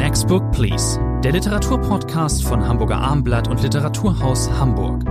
[0.00, 5.04] Next Book Please, der Literaturpodcast von Hamburger Armblatt und Literaturhaus Hamburg.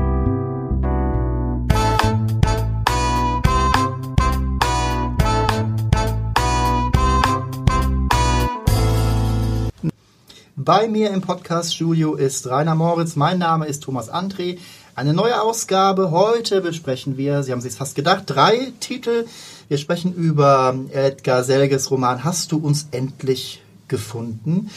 [10.55, 13.15] Bei mir im Podcast-Studio ist Rainer Moritz.
[13.15, 14.57] Mein Name ist Thomas André.
[14.95, 16.09] Eine neue Ausgabe.
[16.09, 19.27] Heute besprechen wir, Sie haben sich fast gedacht, drei Titel.
[19.67, 24.69] Wir sprechen über Edgar Selges Roman Hast du uns endlich gefunden?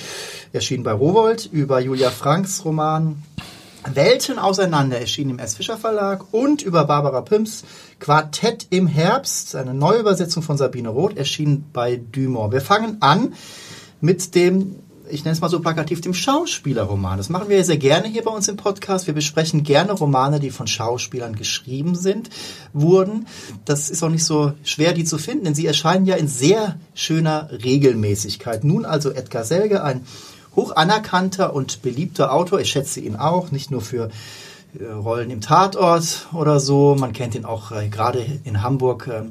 [0.52, 1.48] Erschien bei Rowold.
[1.52, 3.22] Über Julia Franks Roman
[3.84, 5.54] Welten auseinander erschien im S.
[5.54, 7.64] Fischer Verlag und über Barbara Pimms
[7.98, 12.52] Quartett im Herbst, eine neue Übersetzung von Sabine Roth, erschien bei Dumont.
[12.52, 13.34] Wir fangen an
[14.00, 14.76] mit dem
[15.10, 17.18] ich nenne es mal so plakativ, dem Schauspielerroman.
[17.18, 19.06] Das machen wir sehr gerne hier bei uns im Podcast.
[19.06, 22.30] Wir besprechen gerne Romane, die von Schauspielern geschrieben sind,
[22.72, 23.26] wurden.
[23.64, 26.76] Das ist auch nicht so schwer, die zu finden, denn sie erscheinen ja in sehr
[26.94, 28.64] schöner Regelmäßigkeit.
[28.64, 30.06] Nun also Edgar Selge, ein
[30.54, 32.60] hoch anerkannter und beliebter Autor.
[32.60, 34.10] Ich schätze ihn auch, nicht nur für
[34.78, 36.96] äh, Rollen im Tatort oder so.
[36.98, 39.22] Man kennt ihn auch äh, gerade in Hamburg äh,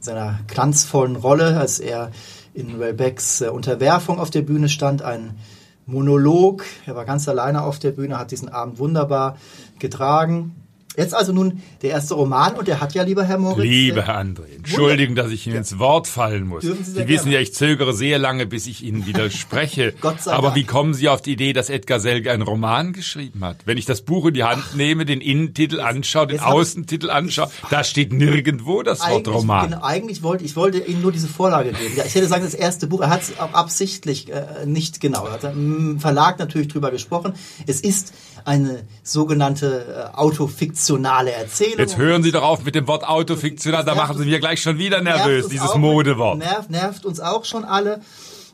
[0.00, 2.10] seiner glanzvollen Rolle, als er
[2.54, 5.38] in Welbecks äh, Unterwerfung auf der Bühne stand, ein
[5.86, 6.64] Monolog.
[6.86, 9.36] Er war ganz alleine auf der Bühne, hat diesen Abend wunderbar
[9.78, 10.59] getragen.
[10.96, 13.64] Jetzt also nun der erste Roman und der hat ja, lieber Herr Moritz.
[13.64, 16.64] Lieber Herr André, Entschuldigen, dass ich Ihnen ins Wort fallen muss.
[16.64, 19.94] Sie, Sie wissen ja, ich zögere sehr lange, bis ich Ihnen widerspreche.
[20.00, 20.56] Gott sei Aber Dank.
[20.56, 23.58] wie kommen Sie auf die Idee, dass Edgar Selge einen Roman geschrieben hat?
[23.66, 27.84] Wenn ich das Buch in die Hand nehme, den Innentitel anschaue, den Außentitel anschaue, da
[27.84, 29.70] steht nirgendwo das Wort Roman.
[29.70, 31.94] Genau, eigentlich wollte ich wollte Ihnen nur diese Vorlage geben.
[31.96, 35.26] Ja, ich hätte sagen, das erste Buch, er hat es auch absichtlich äh, nicht genau.
[35.26, 37.34] Er hat im Verlag natürlich drüber gesprochen.
[37.68, 38.12] Es ist
[38.44, 41.78] eine sogenannte äh, autofiktionale Erzählung.
[41.78, 44.78] Jetzt hören Sie doch auf mit dem Wort autofiktional, da machen Sie mir gleich schon
[44.78, 46.38] wieder nervös, dieses Modewort.
[46.38, 48.00] Nervt, nervt uns auch schon alle.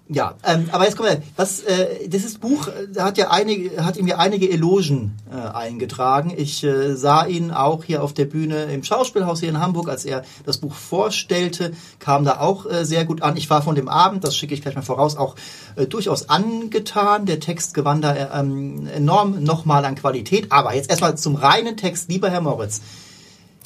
[0.09, 3.97] Ja, ähm, aber jetzt kommen wir, was äh, dieses Buch äh, hat ja einige, hat
[3.97, 6.33] ihm ja einige Elogen äh, eingetragen.
[6.37, 10.05] Ich äh, sah ihn auch hier auf der Bühne im Schauspielhaus hier in Hamburg, als
[10.05, 13.37] er das Buch vorstellte, kam da auch äh, sehr gut an.
[13.37, 15.34] Ich war von dem Abend, das schicke ich gleich mal voraus, auch
[15.75, 17.27] äh, durchaus angetan.
[17.27, 20.53] Der Text gewann da äh, ähm, enorm nochmal an Qualität.
[20.53, 22.81] Aber jetzt erstmal zum reinen Text, lieber Herr Moritz.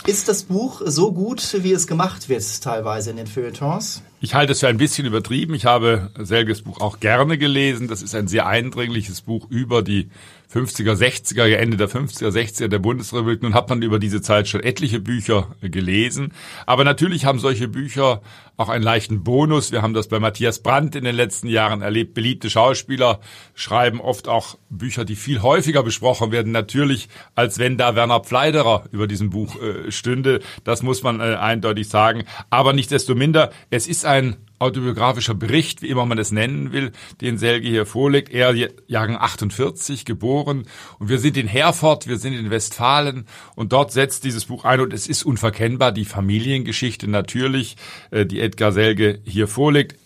[0.06, 4.00] Ist das Buch so gut, wie es gemacht wird, teilweise in den Feuilletons?
[4.22, 5.54] Ich halte es für ein bisschen übertrieben.
[5.54, 7.88] Ich habe Selges Buch auch gerne gelesen.
[7.88, 10.10] Das ist ein sehr eindringliches Buch über die
[10.52, 13.42] 50er, 60er, Ende der 50er, 60er der Bundesrepublik.
[13.42, 16.32] Nun hat man über diese Zeit schon etliche Bücher gelesen.
[16.66, 18.20] Aber natürlich haben solche Bücher
[18.56, 19.72] auch einen leichten Bonus.
[19.72, 22.14] Wir haben das bei Matthias Brandt in den letzten Jahren erlebt.
[22.14, 23.20] Beliebte Schauspieler
[23.54, 26.52] schreiben oft auch Bücher, die viel häufiger besprochen werden.
[26.52, 30.40] Natürlich, als wenn da Werner Pfleiderer über diesem Buch äh, stünde.
[30.64, 32.24] Das muss man äh, eindeutig sagen.
[32.50, 36.92] Aber nicht desto minder, es ist ein autobiografischer Bericht, wie immer man es nennen will,
[37.20, 38.30] den Selge hier vorlegt.
[38.30, 38.54] Er
[38.86, 40.66] Jahrgang 48 geboren.
[40.98, 43.26] Und wir sind in Herford, wir sind in Westfalen.
[43.56, 44.80] Und dort setzt dieses Buch ein.
[44.80, 47.76] Und es ist unverkennbar die Familiengeschichte natürlich,
[48.10, 49.96] äh, die Edgar Selge hier vorlegt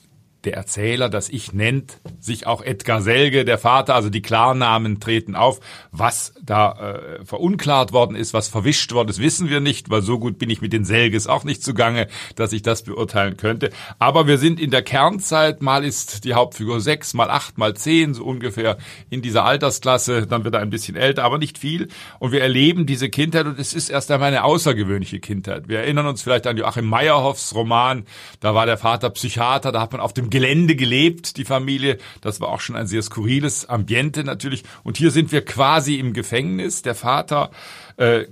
[0.45, 5.35] der Erzähler, das Ich nennt sich auch Edgar Selge, der Vater, also die Klarnamen treten
[5.35, 5.61] auf.
[5.91, 10.19] Was da äh, verunklart worden ist, was verwischt worden ist, wissen wir nicht, weil so
[10.19, 13.71] gut bin ich mit den Selges auch nicht zugange, dass ich das beurteilen könnte.
[13.99, 18.15] Aber wir sind in der Kernzeit, mal ist die Hauptfigur sechs, mal acht, mal zehn,
[18.15, 18.79] so ungefähr
[19.11, 21.89] in dieser Altersklasse, dann wird er ein bisschen älter, aber nicht viel.
[22.19, 25.69] Und wir erleben diese Kindheit und es ist erst einmal eine außergewöhnliche Kindheit.
[25.69, 28.05] Wir erinnern uns vielleicht an Joachim Meyerhoffs Roman,
[28.41, 31.97] da war der Vater Psychiater, da hat man auf dem Gelände gelebt, die Familie.
[32.21, 34.65] Das war auch schon ein sehr skurriles Ambiente natürlich.
[34.83, 36.83] Und hier sind wir quasi im Gefängnis.
[36.83, 37.53] Der Vater
[37.99, 38.25] äh,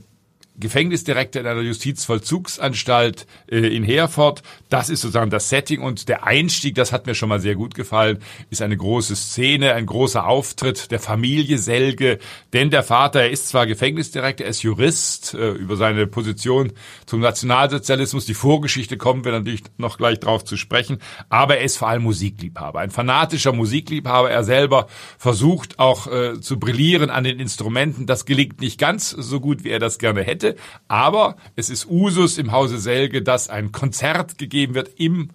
[0.58, 4.42] Gefängnisdirektor in einer Justizvollzugsanstalt äh, in Herford.
[4.68, 7.74] Das ist sozusagen das Setting und der Einstieg, das hat mir schon mal sehr gut
[7.74, 8.18] gefallen,
[8.50, 12.18] ist eine große Szene, ein großer Auftritt der Familie Selge.
[12.52, 16.72] Denn der Vater, er ist zwar Gefängnisdirektor, er ist Jurist äh, über seine Position
[17.06, 18.26] zum Nationalsozialismus.
[18.26, 20.98] Die Vorgeschichte kommen wir natürlich noch gleich drauf zu sprechen.
[21.30, 24.30] Aber er ist vor allem Musikliebhaber, ein fanatischer Musikliebhaber.
[24.30, 28.06] Er selber versucht auch äh, zu brillieren an den Instrumenten.
[28.06, 30.60] Das gelingt nicht ganz so gut, wie er das gerne hätte hätte.
[30.88, 35.30] Aber es ist Usus im Hause Selge, dass ein Konzert gegeben wird im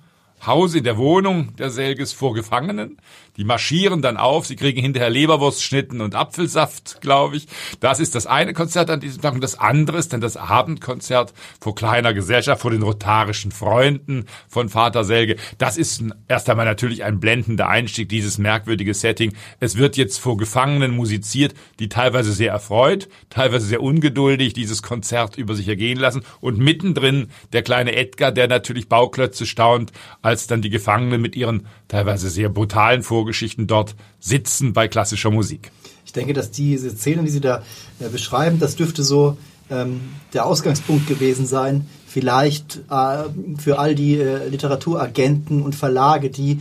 [0.45, 2.97] Hause in der Wohnung der Selges vor Gefangenen.
[3.37, 7.47] Die marschieren dann auf, sie kriegen hinterher Leberwurstschnitten und Apfelsaft, glaube ich.
[7.79, 9.35] Das ist das eine Konzert an diesem Tag.
[9.35, 14.69] Und das andere ist dann das Abendkonzert vor kleiner Gesellschaft, vor den rotarischen Freunden von
[14.69, 15.35] Vater Selge.
[15.59, 19.33] Das ist erst einmal natürlich ein blendender Einstieg, dieses merkwürdige Setting.
[19.59, 25.37] Es wird jetzt vor Gefangenen musiziert, die teilweise sehr erfreut, teilweise sehr ungeduldig dieses Konzert
[25.37, 26.23] über sich ergehen lassen.
[26.41, 29.91] Und mittendrin der kleine Edgar, der natürlich Bauklötze staunt,
[30.27, 35.71] als dann die Gefangenen mit ihren teilweise sehr brutalen Vorgeschichten dort sitzen bei klassischer Musik.
[36.05, 37.63] Ich denke, dass diese Szenen, die Sie da
[37.99, 39.37] äh, beschreiben, das dürfte so
[39.69, 40.01] ähm,
[40.33, 43.23] der Ausgangspunkt gewesen sein, vielleicht äh,
[43.57, 46.59] für all die äh, Literaturagenten und Verlage, die,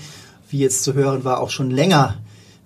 [0.48, 2.18] wie jetzt zu hören war, auch schon länger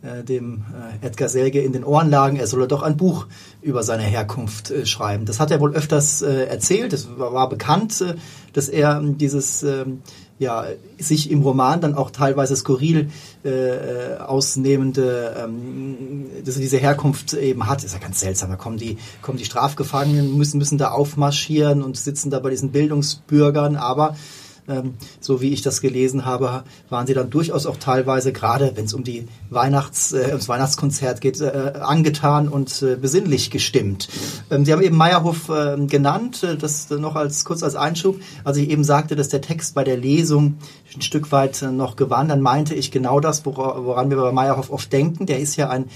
[0.02, 0.64] äh, dem
[1.02, 3.26] äh, Edgar Selge in den Ohren lagen, er solle doch ein Buch
[3.62, 5.24] über seine Herkunft schreiben.
[5.24, 6.92] Das hat er wohl öfters äh, erzählt.
[6.92, 8.04] Es war, bekannt,
[8.52, 10.02] dass er ähm, dieses ähm,
[10.40, 10.64] ja,
[10.98, 13.10] sich im Roman dann auch teilweise skurril
[13.44, 17.84] äh, ausnehmende, ähm, dass er diese Herkunft eben hat.
[17.84, 18.48] ist ja ganz seltsam.
[18.48, 22.72] Da kommen die, kommen die Strafgefangenen, müssen, müssen da aufmarschieren und sitzen da bei diesen
[22.72, 24.16] Bildungsbürgern, aber
[24.68, 28.84] ähm, so wie ich das gelesen habe, waren sie dann durchaus auch teilweise, gerade wenn
[28.84, 34.08] es um die Weihnachts, äh, ums Weihnachtskonzert geht, äh, angetan und äh, besinnlich gestimmt.
[34.50, 38.20] Ähm, sie haben eben Meyerhof äh, genannt, das noch als kurz als Einschub.
[38.44, 40.58] Als ich eben sagte, dass der Text bei der Lesung
[40.94, 44.70] ein Stück weit äh, noch gewann, dann meinte ich genau das, woran wir bei Meyerhof
[44.70, 45.26] oft denken.
[45.26, 45.86] Der ist ja ein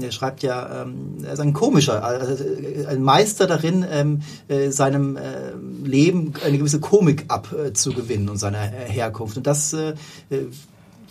[0.00, 2.44] er schreibt ja, ähm, er ist ein komischer, also
[2.88, 5.52] ein Meister darin, ähm, äh, seinem äh,
[5.84, 9.36] Leben eine gewisse Komik abzugewinnen und seiner Herkunft.
[9.36, 9.94] Und das äh,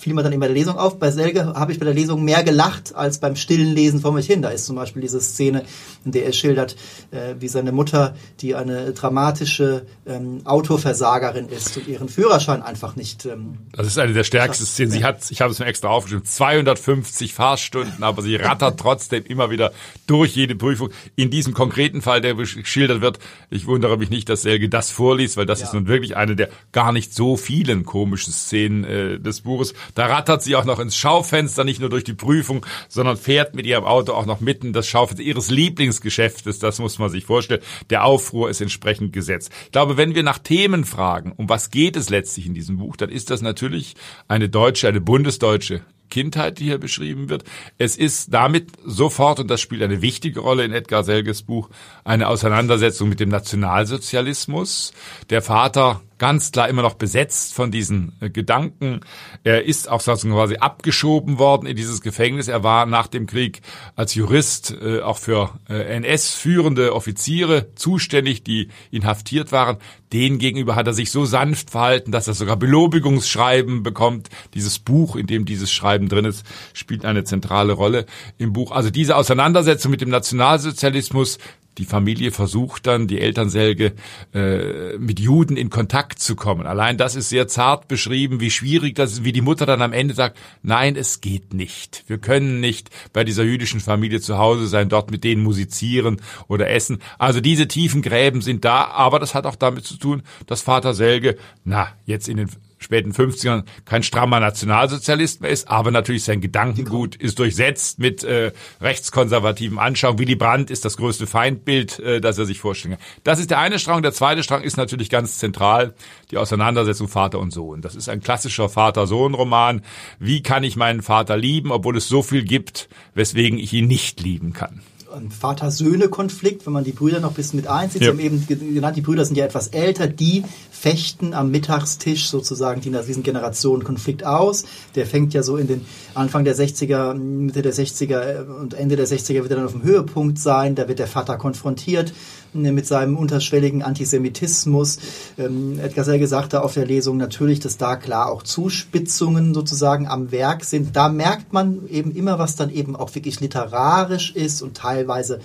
[0.02, 0.98] fiel mir dann bei der Lesung auf.
[0.98, 4.26] Bei Selge habe ich bei der Lesung mehr gelacht als beim stillen Lesen vor mich
[4.26, 4.42] hin.
[4.42, 5.64] Da ist zum Beispiel diese Szene,
[6.04, 6.76] in der er schildert,
[7.12, 13.26] äh, wie seine Mutter, die eine dramatische ähm, Autoversagerin ist und ihren Führerschein einfach nicht.
[13.26, 14.92] Ähm, das ist eine der stärksten Szenen.
[14.92, 19.52] Sie hat, ich habe es mir extra aufgeschrieben, 250 Fahrstunden, aber sie rattert trotzdem immer
[19.52, 19.72] wieder
[20.08, 20.90] durch jede Prüfung.
[21.16, 23.20] In diesem konkreten Fall, der geschildert wird,
[23.52, 25.68] ich wundere mich nicht, dass Selge das vorliest, weil das ja.
[25.68, 29.76] ist nun wirklich eine der gar nicht so vielen komischen Szenen äh, des Buches.
[29.96, 33.66] Da rattert sie auch noch ins Schaufenster, nicht nur durch die Prüfung, sondern fährt mit
[33.66, 36.60] ihrem Auto auch noch mitten das Schaufenster ihres Lieblingsgeschäftes.
[36.60, 37.62] Das muss man sich vorstellen.
[37.90, 39.52] Der Aufruhr ist entsprechend gesetzt.
[39.66, 42.96] Ich glaube, wenn wir nach Themen fragen, um was geht es letztlich in diesem Buch,
[42.96, 43.96] dann ist das natürlich
[44.28, 47.44] eine deutsche, eine bundesdeutsche Kindheit, die hier beschrieben wird.
[47.80, 51.70] Es ist damit sofort, und das spielt eine wichtige Rolle in Edgar Selges Buch,
[52.04, 54.94] eine Auseinandersetzung mit dem Nationalsozialismus.
[55.32, 59.00] Der Vater ganz klar immer noch besetzt von diesen äh, Gedanken.
[59.44, 62.48] Er ist auch sozusagen quasi abgeschoben worden in dieses Gefängnis.
[62.48, 63.62] Er war nach dem Krieg
[63.96, 69.78] als Jurist äh, auch für äh, NS-führende Offiziere zuständig, die inhaftiert waren.
[70.14, 74.30] Den gegenüber hat er sich so sanft verhalten, dass er sogar Belobigungsschreiben bekommt.
[74.54, 78.06] Dieses Buch, in dem dieses Schreiben drin ist, spielt eine zentrale Rolle
[78.38, 78.70] im Buch.
[78.72, 81.40] Also diese Auseinandersetzung mit dem Nationalsozialismus
[81.78, 83.94] die Familie versucht dann, die Elternselge,
[84.34, 86.66] äh, mit Juden in Kontakt zu kommen.
[86.66, 89.94] Allein das ist sehr zart beschrieben, wie schwierig das ist, wie die Mutter dann am
[89.94, 92.04] Ende sagt, nein, es geht nicht.
[92.08, 96.70] Wir können nicht bei dieser jüdischen Familie zu Hause sein, dort mit denen musizieren oder
[96.70, 97.00] essen.
[97.18, 100.94] Also diese tiefen Gräben sind da, aber das hat auch damit zu tun, dass Vater
[100.94, 102.50] Selge, na, jetzt in den
[102.82, 108.52] späten 50ern kein strammer Nationalsozialist mehr ist, aber natürlich sein Gedankengut ist durchsetzt mit äh,
[108.82, 110.20] rechtskonservativen Anschauungen.
[110.20, 113.04] Willy Brandt ist das größte Feindbild, äh, das er sich vorstellen kann.
[113.24, 114.02] Das ist der eine Strang.
[114.02, 115.94] Der zweite Strang ist natürlich ganz zentral,
[116.32, 117.82] die Auseinandersetzung Vater und Sohn.
[117.82, 119.82] Das ist ein klassischer Vater-Sohn-Roman.
[120.20, 124.22] Wie kann ich meinen Vater lieben, obwohl es so viel gibt, weswegen ich ihn nicht
[124.22, 124.82] lieben kann?
[125.14, 128.02] ein Vater-Söhne-Konflikt, wenn man die Brüder noch ein bisschen mit einzieht.
[128.02, 128.14] Ja.
[128.14, 130.44] Sie haben eben genannt, die Brüder sind ja etwas älter, die
[130.82, 134.64] fechten am Mittagstisch sozusagen diesen Generationenkonflikt aus.
[134.96, 135.86] Der fängt ja so in den
[136.16, 139.84] Anfang der 60er, Mitte der 60er und Ende der 60er wird er dann auf dem
[139.84, 140.74] Höhepunkt sein.
[140.74, 142.14] Da wird der Vater konfrontiert
[142.54, 144.98] mit seinem unterschwelligen Antisemitismus.
[145.38, 150.32] Ähm, Edgar Selge sagte auf der Lesung natürlich, dass da klar auch Zuspitzungen sozusagen am
[150.32, 150.96] Werk sind.
[150.96, 155.42] Da merkt man eben immer, was dann eben auch wirklich literarisch ist und teilweise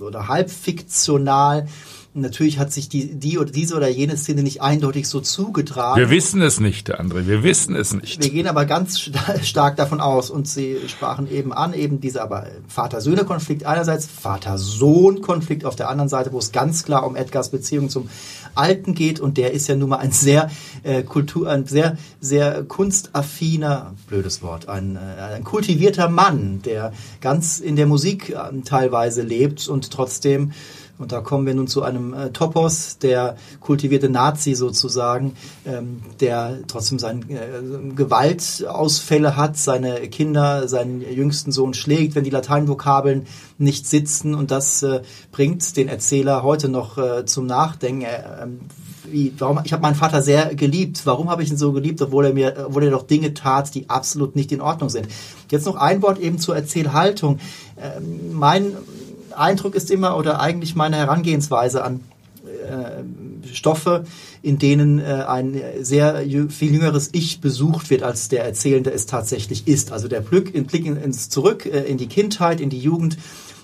[0.00, 1.66] oder halbfiktional
[2.14, 6.00] natürlich hat sich die, die oder diese oder jene Szene nicht eindeutig so zugetragen.
[6.00, 8.22] Wir wissen es nicht, André, wir wissen es nicht.
[8.22, 9.10] Wir gehen aber ganz
[9.42, 15.76] stark davon aus und Sie sprachen eben an, eben diese aber Vater-Söhne-Konflikt einerseits, Vater-Sohn-Konflikt auf
[15.76, 18.08] der anderen Seite, wo es ganz klar um Edgars Beziehung zum
[18.54, 20.50] Alten geht und der ist ja nun mal ein sehr
[20.82, 27.60] äh, Kultur, ein sehr, sehr kunstaffiner, blödes Wort, ein, äh, ein kultivierter Mann, der ganz
[27.60, 30.52] in der Musik äh, teilweise lebt und trotzdem
[31.00, 36.58] und da kommen wir nun zu einem äh, Topos, der kultivierte Nazi sozusagen, ähm, der
[36.66, 43.26] trotzdem seine äh, Gewaltausfälle hat, seine Kinder, seinen jüngsten Sohn schlägt, wenn die Lateinvokabeln
[43.56, 44.34] nicht sitzen.
[44.34, 45.00] Und das äh,
[45.32, 48.04] bringt den Erzähler heute noch äh, zum Nachdenken.
[48.04, 48.60] Ähm,
[49.10, 51.02] wie, warum, ich habe meinen Vater sehr geliebt.
[51.04, 53.88] Warum habe ich ihn so geliebt, obwohl er mir, obwohl er doch Dinge tat, die
[53.88, 55.08] absolut nicht in Ordnung sind.
[55.50, 57.38] Jetzt noch ein Wort eben zur Erzählhaltung.
[57.80, 58.76] Ähm, mein
[59.32, 62.00] Eindruck ist immer oder eigentlich meine Herangehensweise an
[62.44, 63.02] äh,
[63.52, 64.04] Stoffe,
[64.42, 69.66] in denen äh, ein sehr viel jüngeres Ich besucht wird, als der Erzählende es tatsächlich
[69.66, 69.92] ist.
[69.92, 73.18] Also der Blick, Blick ins Zurück, äh, in die Kindheit, in die Jugend,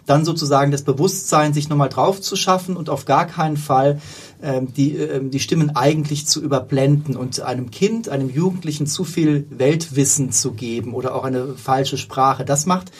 [0.07, 4.01] dann sozusagen das Bewusstsein, sich nochmal drauf zu schaffen und auf gar keinen Fall
[4.43, 9.47] ähm, die, ähm, die Stimmen eigentlich zu überblenden und einem Kind, einem Jugendlichen zu viel
[9.51, 12.45] Weltwissen zu geben oder auch eine falsche Sprache.
[12.45, 12.93] Das macht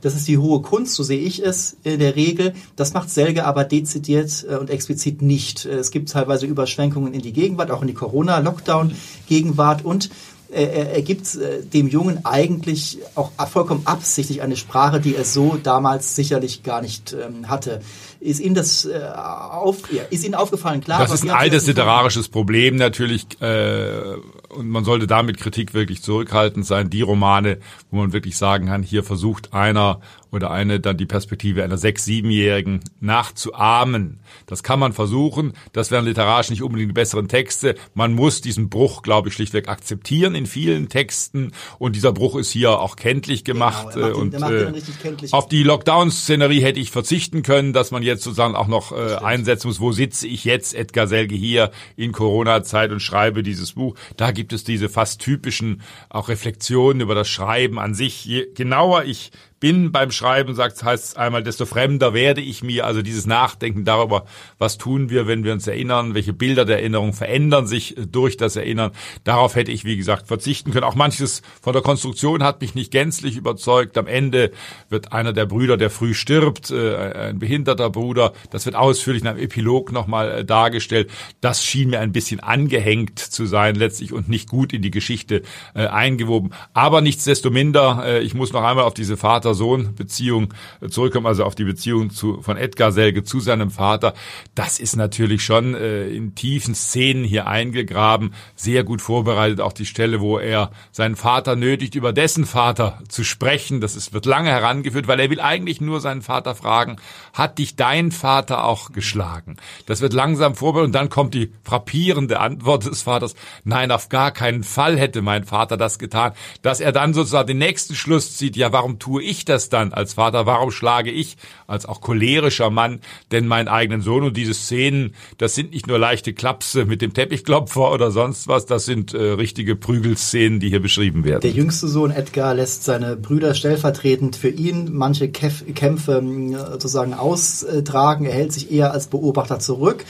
[0.00, 2.54] das ist die hohe Kunst, so sehe ich es in der Regel.
[2.76, 5.64] Das macht Selge aber dezidiert äh, und explizit nicht.
[5.64, 10.10] Es gibt teilweise Überschwenkungen in die Gegenwart, auch in die Corona-Lockdown-Gegenwart und
[10.52, 15.58] er, er gibt äh, dem Jungen eigentlich auch vollkommen absichtlich eine Sprache, die er so
[15.62, 17.80] damals sicherlich gar nicht ähm, hatte.
[18.20, 20.80] Ist Ihnen das äh, auf, ja, ist Ihnen aufgefallen?
[20.80, 21.00] Klar.
[21.00, 24.16] Das ist ein altes literarisches Problem natürlich äh,
[24.50, 26.90] und man sollte damit Kritik wirklich zurückhaltend sein.
[26.90, 27.58] Die Romane,
[27.90, 30.00] wo man wirklich sagen kann, hier versucht einer
[30.32, 34.20] oder eine dann die Perspektive einer sechs-, siebenjährigen nachzuahmen.
[34.46, 35.54] Das kann man versuchen.
[35.72, 37.74] Das wären literarisch nicht unbedingt die besseren Texte.
[37.94, 41.52] Man muss diesen Bruch, glaube ich, schlichtweg akzeptieren in vielen Texten.
[41.78, 43.94] Und dieser Bruch ist hier auch kenntlich gemacht.
[43.94, 45.32] Genau, und ihn, äh, kenntlich.
[45.32, 49.68] auf die Lockdown-Szenerie hätte ich verzichten können, dass man jetzt sozusagen auch noch äh, einsetzen
[49.68, 49.80] muss.
[49.80, 53.96] Wo sitze ich jetzt, Edgar Selge, hier in Corona-Zeit und schreibe dieses Buch?
[54.16, 58.24] Da gibt es diese fast typischen auch Reflexionen über das Schreiben an sich.
[58.24, 62.86] Je genauer ich bin beim Schreiben, sagt, heißt es einmal, desto fremder werde ich mir.
[62.86, 64.24] Also dieses Nachdenken darüber,
[64.58, 68.56] was tun wir, wenn wir uns erinnern, welche Bilder der Erinnerung verändern sich durch das
[68.56, 68.92] Erinnern.
[69.24, 70.84] Darauf hätte ich, wie gesagt, verzichten können.
[70.84, 73.98] Auch manches von der Konstruktion hat mich nicht gänzlich überzeugt.
[73.98, 74.50] Am Ende
[74.88, 79.28] wird einer der Brüder, der früh stirbt, äh, ein behinderter Bruder, das wird ausführlich in
[79.28, 81.10] einem Epilog nochmal äh, dargestellt.
[81.42, 85.42] Das schien mir ein bisschen angehängt zu sein letztlich und nicht gut in die Geschichte
[85.74, 86.52] äh, eingewoben.
[86.72, 90.54] Aber nichtsdestominder, ich muss noch einmal auf diese Vater Vater-Sohn-Beziehung
[90.88, 94.14] zurückkommen, also auf die Beziehung zu, von Edgar Selge zu seinem Vater,
[94.54, 99.86] das ist natürlich schon äh, in tiefen Szenen hier eingegraben, sehr gut vorbereitet, auch die
[99.86, 104.50] Stelle, wo er seinen Vater nötigt, über dessen Vater zu sprechen, das ist, wird lange
[104.50, 106.96] herangeführt, weil er will eigentlich nur seinen Vater fragen,
[107.32, 109.56] hat dich dein Vater auch geschlagen?
[109.86, 114.30] Das wird langsam vorbereitet und dann kommt die frappierende Antwort des Vaters, nein, auf gar
[114.30, 118.56] keinen Fall hätte mein Vater das getan, dass er dann sozusagen den nächsten Schluss zieht,
[118.56, 120.46] ja, warum tue ich ich das dann als Vater?
[120.46, 123.00] Warum schlage ich als auch cholerischer Mann
[123.32, 124.22] denn meinen eigenen Sohn?
[124.22, 128.66] Und diese Szenen, das sind nicht nur leichte Klapse mit dem Teppichklopfer oder sonst was,
[128.66, 131.40] das sind äh, richtige Prügelszenen, die hier beschrieben werden.
[131.40, 137.14] Der jüngste Sohn Edgar lässt seine Brüder stellvertretend für ihn manche Käf Kämpfe äh, sozusagen
[137.14, 138.26] austragen.
[138.26, 140.04] Er hält sich eher als Beobachter zurück.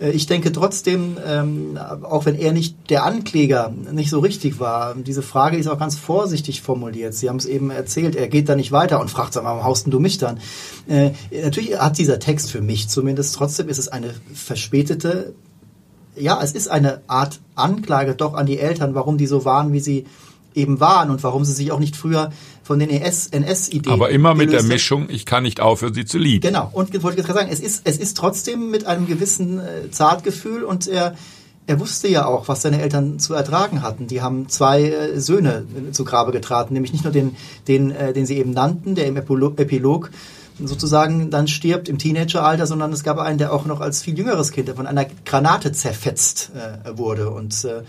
[0.00, 4.94] Äh, ich denke trotzdem, ähm, auch wenn er nicht der Ankläger nicht so richtig war,
[4.94, 7.14] diese Frage ist auch ganz vorsichtig formuliert.
[7.14, 9.64] Sie haben es eben erzählt, er geht da nicht weiter und fragt, sag mal, warum
[9.64, 10.40] haust du mich dann?
[10.88, 15.34] Äh, natürlich hat dieser Text für mich zumindest, trotzdem ist es eine verspätete,
[16.16, 19.80] ja, es ist eine Art Anklage doch an die Eltern, warum die so waren, wie
[19.80, 20.06] sie
[20.54, 22.30] eben waren und warum sie sich auch nicht früher
[22.64, 23.92] von den NS-Ideen.
[23.92, 26.40] Aber immer mit der Mischung, ich kann nicht aufhören, sie zu lieben.
[26.40, 26.70] Genau.
[26.72, 30.64] Und wollte ich gerade sagen, es ist, es ist trotzdem mit einem gewissen äh, Zartgefühl
[30.64, 31.14] und er,
[31.66, 34.06] er wusste ja auch, was seine Eltern zu ertragen hatten.
[34.06, 37.36] Die haben zwei äh, Söhne zu Grabe getraten, nämlich nicht nur den,
[37.68, 40.10] den, äh, den sie eben nannten, der im Epilog, Epilog
[40.62, 44.52] sozusagen dann stirbt im Teenageralter, sondern es gab einen, der auch noch als viel jüngeres
[44.52, 47.82] Kind von einer Granate zerfetzt äh, wurde und äh,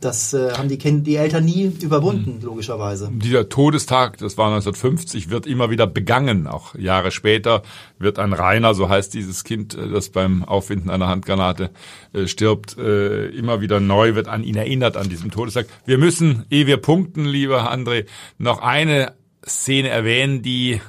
[0.00, 2.44] das äh, haben die, die Eltern nie überwunden, mhm.
[2.44, 3.10] logischerweise.
[3.12, 6.46] Dieser Todestag, das war 1950, wird immer wieder begangen.
[6.46, 7.62] Auch Jahre später
[7.98, 11.70] wird ein Rainer, so heißt dieses Kind, äh, das beim Auffinden einer Handgranate
[12.12, 15.66] äh, stirbt, äh, immer wieder neu wird an ihn erinnert, an diesem Todestag.
[15.84, 18.06] Wir müssen, ehe wir punkten, lieber André,
[18.38, 19.12] noch eine
[19.46, 20.80] Szene erwähnen, die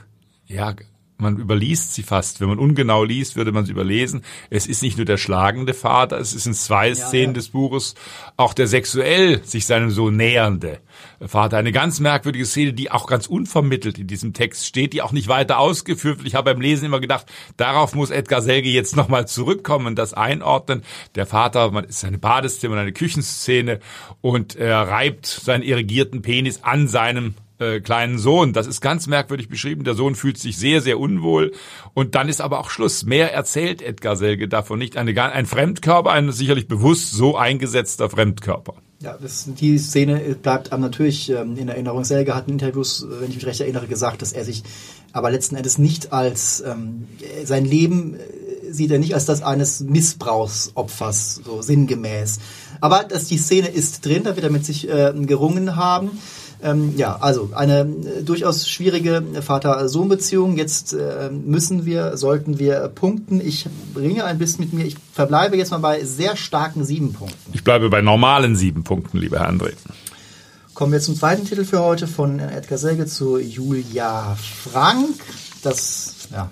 [0.48, 0.74] ja
[1.22, 2.42] man überliest sie fast.
[2.42, 4.24] Wenn man ungenau liest, würde man sie überlesen.
[4.50, 7.34] Es ist nicht nur der schlagende Vater, es ist in zwei Szenen ja.
[7.34, 7.96] des Buches
[8.38, 10.80] auch der sexuell sich seinem Sohn nähernde
[11.26, 11.58] Vater.
[11.58, 15.28] Eine ganz merkwürdige Szene, die auch ganz unvermittelt in diesem Text steht, die auch nicht
[15.28, 16.28] weiter ausgeführt wird.
[16.28, 20.84] Ich habe beim Lesen immer gedacht, darauf muss Edgar Selge jetzt nochmal zurückkommen, das einordnen.
[21.16, 23.80] Der Vater, man ist eine Badeszimmer, eine Küchenszene
[24.22, 28.54] und er reibt seinen irrigierten Penis an seinem äh, kleinen Sohn.
[28.54, 29.84] Das ist ganz merkwürdig beschrieben.
[29.84, 31.52] Der Sohn fühlt sich sehr, sehr unwohl.
[31.94, 33.06] Und dann ist aber auch Schluss.
[33.06, 34.98] Mehr erzählt Edgar Selge davon nicht.
[34.98, 38.74] Eine, ein Fremdkörper, ein sicherlich bewusst so eingesetzter Fremdkörper.
[39.02, 42.04] Ja, das, die Szene bleibt einem natürlich ähm, in Erinnerung.
[42.04, 44.64] Selge hat in Interviews, wenn ich mich recht erinnere, gesagt, dass er sich
[45.12, 47.08] aber letzten Endes nicht als ähm,
[47.44, 48.20] sein Leben äh,
[48.72, 52.40] sieht er nicht als das eines Missbrauchsopfers, so sinngemäß.
[52.80, 56.12] Aber dass die Szene ist drin, da wird er mit sich äh, gerungen haben.
[56.64, 60.58] Ähm, ja, also eine äh, durchaus schwierige Vater-Sohn-Beziehung.
[60.58, 63.42] Jetzt äh, müssen wir, sollten wir punkten.
[63.42, 64.86] Ich ringe ein bisschen mit mir.
[64.86, 67.52] Ich verbleibe jetzt mal bei sehr starken sieben Punkten.
[67.54, 69.74] Ich bleibe bei normalen sieben Punkten, lieber Herr André.
[70.74, 75.16] Kommen wir zum zweiten Titel für heute von Edgar Selge zu Julia Frank.
[75.64, 76.50] Das, ja,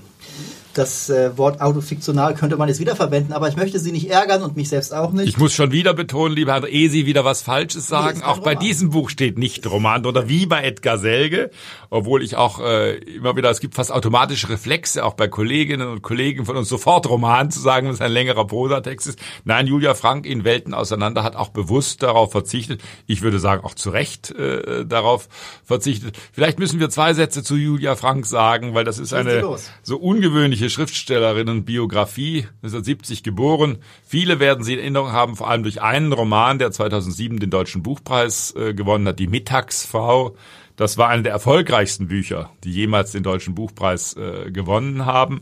[0.79, 4.41] das äh, Wort autofiktional könnte man jetzt wieder verwenden, aber ich möchte Sie nicht ärgern
[4.41, 5.27] und mich selbst auch nicht.
[5.27, 8.39] Ich muss schon wieder betonen, lieber Herr, ehe Sie wieder was Falsches sagen, nee, auch
[8.39, 11.51] bei diesem Buch steht nicht Roman oder wie bei Edgar Selge,
[11.89, 16.01] obwohl ich auch äh, immer wieder, es gibt fast automatische Reflexe, auch bei Kolleginnen und
[16.01, 19.19] Kollegen von uns sofort Roman zu sagen, wenn es ein längerer Prosatext ist.
[19.43, 22.81] Nein, Julia Frank in Welten auseinander hat auch bewusst darauf verzichtet.
[23.05, 25.27] Ich würde sagen, auch zu Recht äh, darauf
[25.65, 26.17] verzichtet.
[26.31, 29.43] Vielleicht müssen wir zwei Sätze zu Julia Frank sagen, weil das ist eine
[29.83, 33.79] so ungewöhnliche Schriftstellerinnenbiografie, 1970 geboren.
[34.05, 37.83] Viele werden sie in Erinnerung haben, vor allem durch einen Roman, der 2007 den Deutschen
[37.83, 40.35] Buchpreis äh, gewonnen hat, Die Mittagsfrau.
[40.75, 45.41] Das war eine der erfolgreichsten Bücher, die jemals den Deutschen Buchpreis äh, gewonnen haben.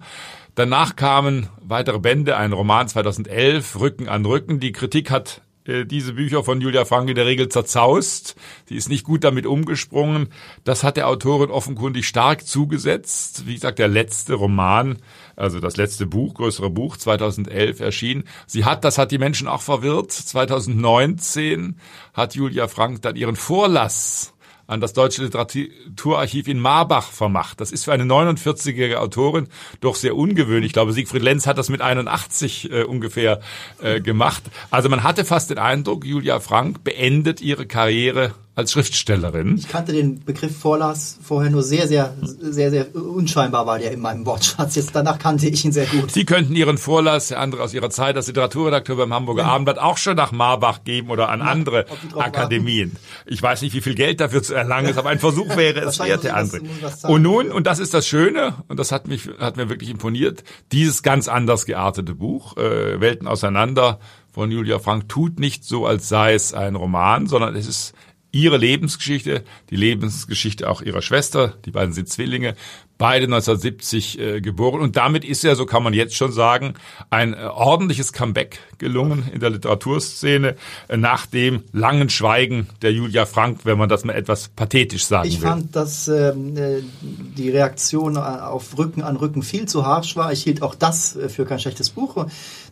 [0.56, 4.60] Danach kamen weitere Bände, ein Roman 2011, Rücken an Rücken.
[4.60, 8.36] Die Kritik hat äh, diese Bücher von Julia Frank in der Regel zerzaust.
[8.66, 10.30] Sie ist nicht gut damit umgesprungen.
[10.64, 13.46] Das hat der Autorin offenkundig stark zugesetzt.
[13.46, 14.98] Wie gesagt, der letzte Roman,
[15.36, 18.24] also das letzte Buch, größere Buch, 2011 erschien.
[18.46, 21.78] Sie hat, das hat die Menschen auch verwirrt, 2019
[22.14, 24.34] hat Julia Frank dann ihren Vorlass
[24.68, 27.62] an das Deutsche Literaturarchiv in Marbach vermacht.
[27.62, 29.48] Das ist für eine 49-jährige Autorin
[29.80, 30.68] doch sehr ungewöhnlich.
[30.70, 33.40] Ich glaube, Siegfried Lenz hat das mit 81 äh, ungefähr
[33.82, 34.44] äh, gemacht.
[34.70, 39.56] Also man hatte fast den Eindruck, Julia Frank beendet ihre Karriere als Schriftstellerin.
[39.56, 44.00] Ich kannte den Begriff Vorlass vorher nur sehr, sehr, sehr, sehr unscheinbar war der in
[44.00, 44.74] meinem Wortschatz.
[44.74, 46.12] Jetzt danach kannte ich ihn sehr gut.
[46.12, 49.50] Sie könnten Ihren Vorlass, der andere aus Ihrer Zeit als Literaturredakteur beim Hamburger ja.
[49.50, 51.86] Abendblatt, auch schon nach Marbach geben oder an andere
[52.16, 52.94] Akademien.
[52.94, 53.08] Warten.
[53.28, 56.00] Ich weiß nicht, wie viel Geld dafür zu erlangen ist, aber ein Versuch wäre es
[56.00, 56.62] wert, der andere.
[57.04, 60.44] Und nun, und das ist das Schöne, und das hat mich, hat mir wirklich imponiert,
[60.72, 64.00] dieses ganz anders geartete Buch, äh, Welten auseinander
[64.32, 67.94] von Julia Frank, tut nicht so, als sei es ein Roman, sondern es ist
[68.38, 72.56] ihre Lebensgeschichte, die Lebensgeschichte auch ihrer Schwester, die beiden sind Zwillinge,
[72.98, 74.82] beide 1970 äh, geboren.
[74.82, 76.74] Und damit ist ja, so kann man jetzt schon sagen,
[77.10, 80.56] ein äh, ordentliches Comeback gelungen in der Literaturszene
[80.88, 85.28] äh, nach dem langen Schweigen der Julia Frank, wenn man das mal etwas pathetisch sagen
[85.28, 85.48] ich will.
[85.48, 90.32] Ich fand, dass ähm, äh, die Reaktion auf Rücken an Rücken viel zu harsch war.
[90.32, 92.26] Ich hielt auch das äh, für kein schlechtes Buch.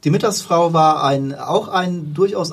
[0.04, 2.52] Die Mittagsfrau war ein auch ein durchaus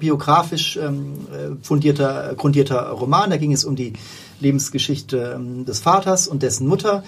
[0.00, 3.30] biografisch ähm, äh, fundierter, grundierter Roman.
[3.30, 3.92] Da ging es um die
[4.40, 7.02] Lebensgeschichte ähm, des Vaters und dessen Mutter.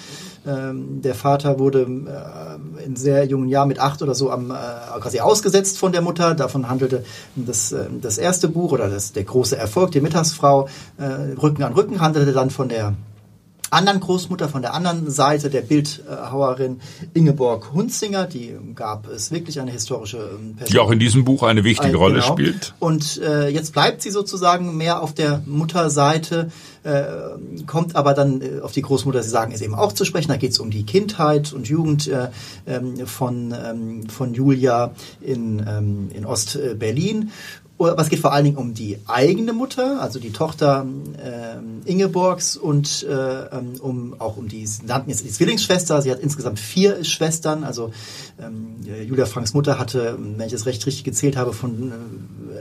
[0.46, 4.54] Ähm, der Vater wurde äh, in sehr jungen Jahren mit acht oder so am, äh,
[5.00, 6.34] quasi ausgesetzt von der Mutter.
[6.34, 7.04] Davon handelte
[7.36, 10.68] das, äh, das erste Buch oder das, der große Erfolg, die Mittagsfrau.
[10.98, 12.94] Rücken an Rücken handelte dann von der
[13.70, 16.80] anderen Großmutter von der anderen Seite, der Bildhauerin
[17.14, 20.54] Ingeborg Hunzinger, die gab es wirklich eine historische Person.
[20.58, 22.26] Ähm, die auch in diesem Buch eine wichtige Rolle genau.
[22.26, 22.74] spielt.
[22.80, 26.50] Und äh, jetzt bleibt sie sozusagen mehr auf der Mutterseite,
[26.82, 27.02] äh,
[27.66, 30.28] kommt aber dann äh, auf die Großmutter, Sie sagen, ist eben auch zu sprechen.
[30.28, 32.28] Da geht es um die Kindheit und Jugend äh,
[32.66, 37.30] ähm, von, ähm, von Julia in, ähm, in Ost-Berlin.
[37.88, 42.56] Aber es geht vor allen Dingen um die eigene Mutter, also die Tochter äh, Ingeborgs
[42.56, 46.02] und äh, ähm, um auch um die, sie nannten jetzt die Zwillingsschwester.
[46.02, 47.64] Sie hat insgesamt vier Schwestern.
[47.64, 47.90] Also
[48.38, 51.94] ähm, Julia Franks Mutter hatte, wenn ich es recht richtig gezählt habe, von äh,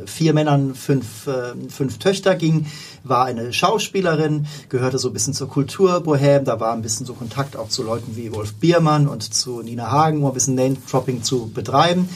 [0.09, 2.65] vier Männern fünf, äh, fünf Töchter ging,
[3.03, 6.45] war eine Schauspielerin, gehörte so ein bisschen zur Kultur Bohem.
[6.45, 9.91] Da war ein bisschen so Kontakt auch zu Leuten wie Wolf Biermann und zu Nina
[9.91, 12.09] Hagen, um ein bisschen Name-Dropping zu betreiben.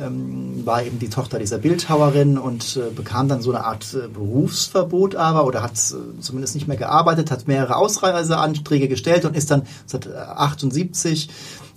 [0.00, 4.08] Ähm, war eben die Tochter dieser Bildhauerin und äh, bekam dann so eine Art äh,
[4.08, 9.50] Berufsverbot aber oder hat äh, zumindest nicht mehr gearbeitet, hat mehrere Ausreiseanträge gestellt und ist
[9.50, 11.28] dann 1978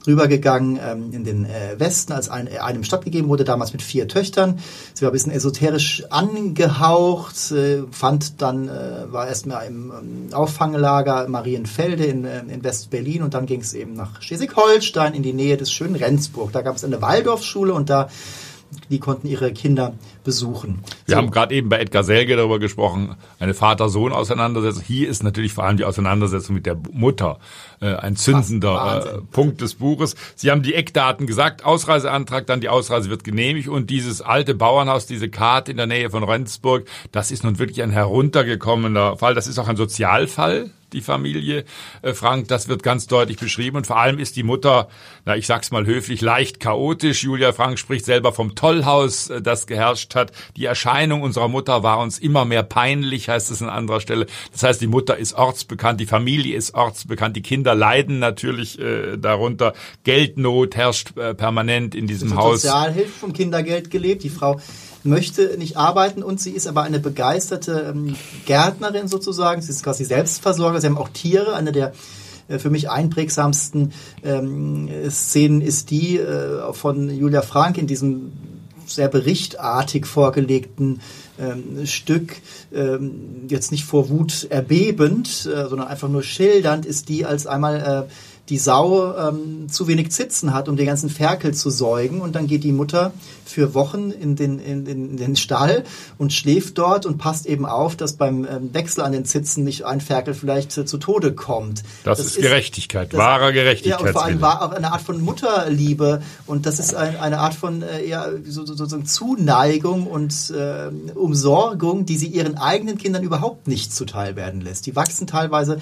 [0.07, 4.07] rübergegangen ähm, in den äh, Westen, als ein, äh, einem stattgegeben wurde, damals mit vier
[4.07, 4.59] Töchtern.
[4.93, 11.27] Sie war ein bisschen esoterisch angehaucht, äh, fand dann, äh, war erstmal im ähm, Auffanglager
[11.27, 15.57] Marienfelde in, äh, in West-Berlin und dann ging es eben nach Schleswig-Holstein in die Nähe
[15.57, 16.51] des schönen Rendsburg.
[16.51, 18.09] Da gab es eine Waldorfschule und da
[18.89, 19.93] die konnten ihre Kinder
[20.27, 20.83] besuchen.
[21.05, 21.15] Wir so.
[21.15, 24.83] haben gerade eben bei Edgar Selge darüber gesprochen, eine Vater-Sohn-Auseinandersetzung.
[24.85, 27.39] Hier ist natürlich vor allem die Auseinandersetzung mit der Mutter
[27.79, 30.17] äh, ein zündender äh, Punkt des Buches.
[30.35, 35.05] Sie haben die Eckdaten gesagt, Ausreiseantrag, dann die Ausreise wird genehmigt und dieses alte Bauernhaus,
[35.05, 39.33] diese Karte in der Nähe von Rendsburg, das ist nun wirklich ein heruntergekommener Fall.
[39.33, 41.65] Das ist auch ein Sozialfall die Familie
[42.01, 42.47] äh, Frank.
[42.47, 43.77] Das wird ganz deutlich beschrieben.
[43.77, 44.87] Und vor allem ist die Mutter,
[45.25, 47.23] na, ich sag's mal höflich, leicht chaotisch.
[47.23, 50.31] Julia Frank spricht selber vom Tollhaus, äh, das geherrscht hat.
[50.57, 54.27] Die Erscheinung unserer Mutter war uns immer mehr peinlich, heißt es an anderer Stelle.
[54.51, 59.17] Das heißt, die Mutter ist ortsbekannt, die Familie ist ortsbekannt, die Kinder leiden natürlich äh,
[59.17, 59.73] darunter.
[60.03, 62.63] Geldnot herrscht äh, permanent in diesem Haus.
[62.63, 64.23] Sozialhilfe vom Kindergeld gelebt.
[64.23, 64.59] Die Frau
[65.03, 69.61] möchte nicht arbeiten und sie ist aber eine begeisterte ähm, Gärtnerin sozusagen.
[69.61, 70.81] Sie ist quasi Selbstversorger.
[70.81, 71.55] Sie haben auch Tiere.
[71.55, 71.93] Eine der
[72.47, 78.31] äh, für mich einprägsamsten ähm, Szenen ist die äh, von Julia Frank in diesem
[78.89, 81.01] sehr berichtartig vorgelegten
[81.39, 82.37] ähm, Stück,
[82.73, 88.07] ähm, jetzt nicht vor Wut erbebend, äh, sondern einfach nur schildernd, ist die, als einmal
[88.07, 88.11] äh,
[88.49, 92.21] die Sau ähm, zu wenig Zitzen hat, um den ganzen Ferkel zu säugen.
[92.21, 93.11] Und dann geht die Mutter
[93.45, 95.83] für Wochen in den, in, in den Stall
[96.17, 99.85] und schläft dort und passt eben auf, dass beim ähm, Wechsel an den Zitzen nicht
[99.85, 101.83] ein Ferkel vielleicht äh, zu Tode kommt.
[102.03, 103.99] Das, das ist Gerechtigkeit, das, wahrer Gerechtigkeit.
[103.99, 107.39] Ja, und vor allem war auch eine Art von Mutterliebe und das ist ein, eine
[107.39, 112.97] Art von äh, ja, so, so, so Zuneigung und äh, Umsorgung, die sie ihren eigenen
[112.97, 114.85] Kindern überhaupt nicht zuteil werden lässt.
[114.85, 115.79] Die wachsen teilweise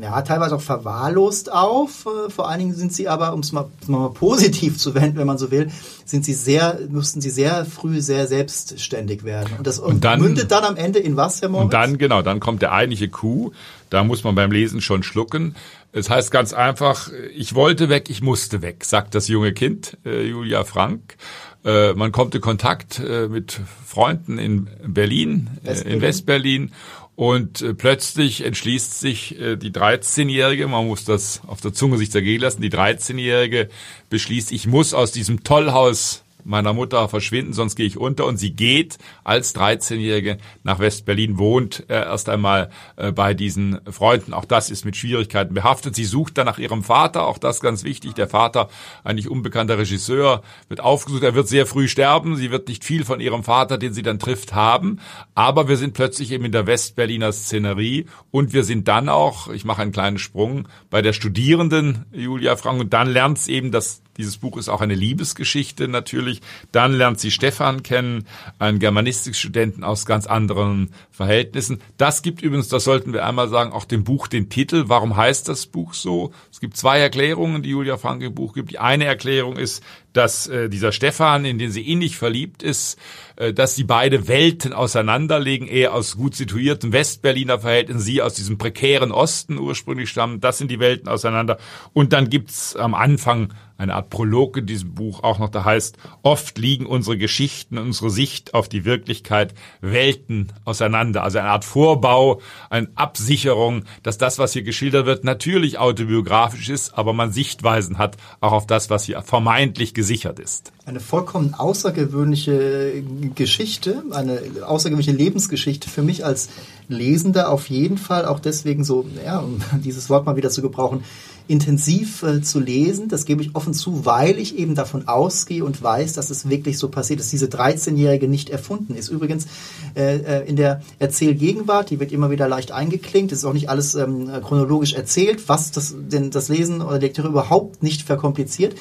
[0.00, 2.06] ja, teilweise auch verwahrlost auf.
[2.06, 5.26] Äh, vor allen Dingen sind sie aber, um es mal, mal positiv zu wenden, wenn
[5.26, 5.70] man so will,
[6.04, 9.50] sind sie sehr, mussten sie sehr früh sehr selbstständig werden.
[9.58, 11.64] Und das und dann, mündet dann am Ende in was, Herr Moritz?
[11.64, 13.52] Und dann, genau, dann kommt der eigentliche Coup.
[13.90, 15.54] Da muss man beim Lesen schon schlucken.
[15.92, 20.26] Es heißt ganz einfach, ich wollte weg, ich musste weg, sagt das junge Kind, äh,
[20.26, 21.16] Julia Frank.
[21.64, 26.72] Äh, man kommt in Kontakt äh, mit Freunden in Berlin, West in Westberlin
[27.16, 32.10] und äh, plötzlich entschließt sich äh, die 13-Jährige, man muss das auf der Zunge sich
[32.10, 33.68] zergehen lassen, die 13-Jährige
[34.10, 38.26] beschließt, ich muss aus diesem Tollhaus meiner Mutter verschwinden, sonst gehe ich unter.
[38.26, 44.32] Und sie geht als 13-Jährige nach West-Berlin, wohnt äh, erst einmal äh, bei diesen Freunden.
[44.32, 45.94] Auch das ist mit Schwierigkeiten behaftet.
[45.94, 48.14] Sie sucht dann nach ihrem Vater, auch das ganz wichtig.
[48.14, 48.68] Der Vater,
[49.02, 51.22] eigentlich unbekannter Regisseur, wird aufgesucht.
[51.22, 52.36] Er wird sehr früh sterben.
[52.36, 55.00] Sie wird nicht viel von ihrem Vater, den sie dann trifft, haben.
[55.34, 59.64] Aber wir sind plötzlich eben in der West-Berliner Szenerie und wir sind dann auch, ich
[59.64, 64.03] mache einen kleinen Sprung, bei der Studierenden Julia Frank und dann lernt es eben das
[64.16, 66.40] dieses Buch ist auch eine Liebesgeschichte natürlich.
[66.72, 68.26] Dann lernt sie Stefan kennen,
[68.58, 71.80] einen Germanistikstudenten aus ganz anderen Verhältnissen.
[71.96, 74.84] Das gibt übrigens, das sollten wir einmal sagen, auch dem Buch den Titel.
[74.86, 76.32] Warum heißt das Buch so?
[76.54, 78.70] Es gibt zwei Erklärungen, die Julia Frank im Buch gibt.
[78.70, 82.96] Die eine Erklärung ist, dass äh, dieser Stefan, in den sie innig verliebt ist,
[83.34, 88.56] äh, dass sie beide Welten auseinanderlegen, er aus gut situierten Westberliner Verhältnissen, sie aus diesem
[88.56, 90.40] prekären Osten ursprünglich stammen.
[90.40, 91.58] Das sind die Welten auseinander.
[91.92, 95.98] Und dann gibt's am Anfang eine Art Prolog in diesem Buch auch noch, da heißt,
[96.22, 101.24] oft liegen unsere Geschichten, unsere Sicht auf die Wirklichkeit Welten auseinander.
[101.24, 102.40] Also eine Art Vorbau,
[102.70, 108.16] eine Absicherung, dass das, was hier geschildert wird, natürlich autobiografisch ist, aber man Sichtweisen hat
[108.40, 110.72] auch auf das, was hier vermeintlich gesichert ist.
[110.86, 113.02] Eine vollkommen außergewöhnliche
[113.34, 116.50] Geschichte, eine außergewöhnliche Lebensgeschichte für mich als
[116.88, 121.04] Lesender auf jeden Fall, auch deswegen so, ja, um dieses Wort mal wieder zu gebrauchen,
[121.46, 123.08] intensiv äh, zu lesen.
[123.08, 126.78] Das gebe ich offen zu, weil ich eben davon ausgehe und weiß, dass es wirklich
[126.78, 129.10] so passiert, dass diese 13-Jährige nicht erfunden ist.
[129.10, 129.46] Übrigens
[129.94, 133.94] äh, äh, in der Erzählgegenwart, die wird immer wieder leicht eingeklinkt, ist auch nicht alles
[133.94, 138.74] ähm, chronologisch erzählt, was das, denn das Lesen oder Lektüre überhaupt nicht verkompliziert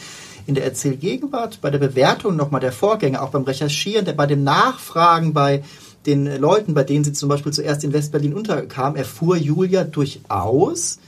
[0.45, 5.33] in der Erzählgegenwart, bei der Bewertung nochmal der Vorgänge, auch beim Recherchieren, bei dem Nachfragen
[5.33, 5.63] bei
[6.05, 10.99] den Leuten, bei denen sie zum Beispiel zuerst in Westberlin unterkam, erfuhr Julia durchaus,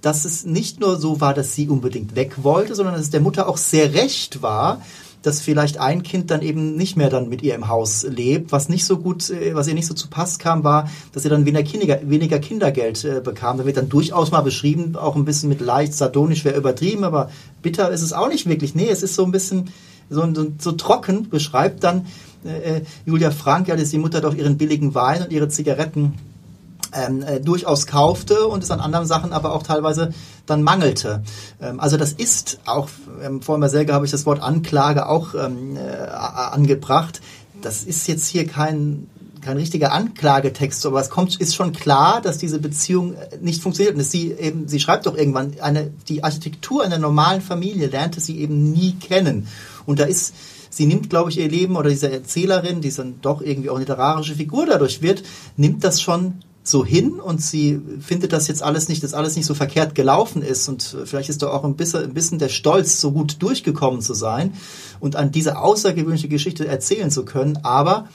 [0.00, 3.20] dass es nicht nur so war, dass sie unbedingt weg wollte, sondern dass es der
[3.20, 4.80] Mutter auch sehr recht war,
[5.22, 8.52] dass vielleicht ein Kind dann eben nicht mehr dann mit ihr im Haus lebt.
[8.52, 11.28] Was nicht so gut, äh, was ihr nicht so zu Pass kam, war, dass sie
[11.28, 13.58] dann weniger, weniger Kindergeld äh, bekam.
[13.58, 17.30] Da wird dann durchaus mal beschrieben, auch ein bisschen mit leicht sardonisch wäre übertrieben, aber
[17.62, 18.74] bitter ist es auch nicht wirklich.
[18.74, 19.70] Nee, es ist so ein bisschen
[20.08, 22.06] so, so, so trocken, beschreibt dann
[22.44, 26.14] äh, Julia Frank, ja, dass die Mutter doch ihren billigen Wein und ihre Zigaretten
[26.92, 30.12] ähm, äh, durchaus kaufte und es an anderen Sachen aber auch teilweise
[30.46, 31.22] dann mangelte.
[31.60, 32.88] Ähm, also das ist auch,
[33.22, 37.20] ähm, vor Marselga habe ich das Wort Anklage auch ähm, äh, angebracht.
[37.60, 39.08] Das ist jetzt hier kein
[39.40, 43.96] kein richtiger Anklagetext, aber es kommt, ist schon klar, dass diese Beziehung äh, nicht funktioniert.
[43.96, 48.38] Und sie eben, sie schreibt doch irgendwann, eine, die Architektur einer normalen Familie lernte sie
[48.40, 49.48] eben nie kennen.
[49.86, 50.34] Und da ist,
[50.78, 54.36] sie nimmt, glaube ich, ihr Leben oder diese Erzählerin, die dann doch irgendwie auch literarische
[54.36, 55.24] Figur dadurch wird,
[55.56, 59.46] nimmt das schon so hin und sie findet, dass jetzt alles nicht, dass alles nicht
[59.46, 63.00] so verkehrt gelaufen ist und vielleicht ist da auch ein bisschen, ein bisschen der Stolz,
[63.00, 64.52] so gut durchgekommen zu sein
[65.00, 68.08] und an diese außergewöhnliche Geschichte erzählen zu können, aber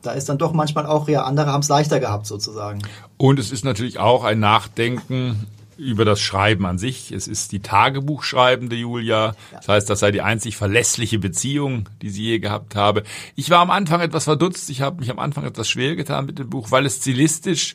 [0.00, 2.80] da ist dann doch manchmal auch, ja, andere haben es leichter gehabt sozusagen.
[3.18, 7.12] Und es ist natürlich auch ein Nachdenken über das Schreiben an sich.
[7.12, 9.34] Es ist die Tagebuchschreibende Julia.
[9.52, 13.02] Das heißt, das sei die einzig verlässliche Beziehung, die sie je gehabt habe.
[13.34, 14.70] Ich war am Anfang etwas verdutzt.
[14.70, 17.74] Ich habe mich am Anfang etwas schwer getan mit dem Buch, weil es stilistisch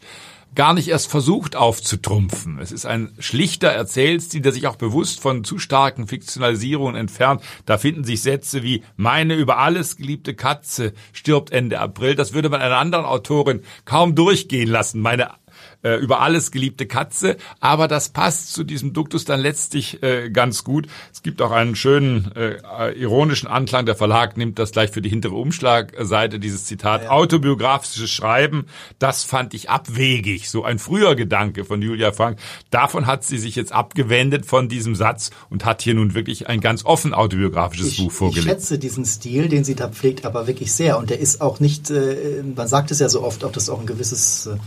[0.55, 2.59] gar nicht erst versucht aufzutrumpfen.
[2.59, 7.41] Es ist ein schlichter Erzählstil, der sich auch bewusst von zu starken Fiktionalisierungen entfernt.
[7.65, 12.15] Da finden sich Sätze wie meine über alles geliebte Katze stirbt Ende April.
[12.15, 15.01] Das würde man einer anderen Autorin kaum durchgehen lassen.
[15.01, 15.40] Meine
[15.83, 20.63] äh, über alles geliebte Katze, aber das passt zu diesem Duktus dann letztlich äh, ganz
[20.63, 20.87] gut.
[21.11, 23.85] Es gibt auch einen schönen äh, ironischen Anklang.
[23.85, 27.01] Der Verlag nimmt das gleich für die hintere Umschlagseite, dieses Zitat.
[27.01, 27.11] Ja, ja.
[27.11, 28.65] Autobiografisches Schreiben,
[28.99, 30.49] das fand ich abwegig.
[30.49, 32.39] So ein früher Gedanke von Julia Frank.
[32.69, 36.61] Davon hat sie sich jetzt abgewendet von diesem Satz und hat hier nun wirklich ein
[36.61, 38.45] ganz offen autobiografisches ich, Buch vorgelegt.
[38.45, 40.97] Ich schätze diesen Stil, den sie da pflegt, aber wirklich sehr.
[40.97, 43.69] Und der ist auch nicht, äh, man sagt es ja so oft, auch das ist
[43.69, 44.57] auch ein gewisses äh,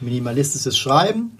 [0.00, 1.32] minimalistisches Schreiben.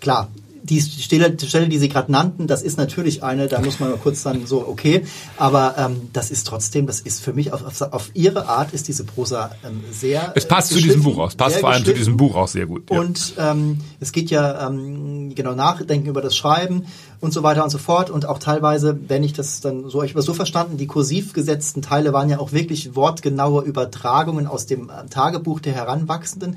[0.00, 0.28] Klar,
[0.62, 3.90] die Stelle, die Stelle, die Sie gerade nannten, das ist natürlich eine, da muss man
[3.90, 5.04] mal kurz dann so, okay,
[5.36, 8.88] aber ähm, das ist trotzdem, das ist für mich, auf, auf, auf Ihre Art ist
[8.88, 12.16] diese Prosa ähm, sehr Es passt zu diesem Buch aus, passt vor allem zu diesem
[12.16, 12.90] Buch auch sehr gut.
[12.90, 13.00] Ja.
[13.00, 16.86] Und ähm, es geht ja ähm, genau Nachdenken über das Schreiben
[17.20, 20.12] und so weiter und so fort und auch teilweise, wenn ich das dann so, ich
[20.12, 24.90] habe so verstanden, die kursiv gesetzten Teile waren ja auch wirklich wortgenaue Übertragungen aus dem
[24.90, 26.56] äh, Tagebuch der Heranwachsenden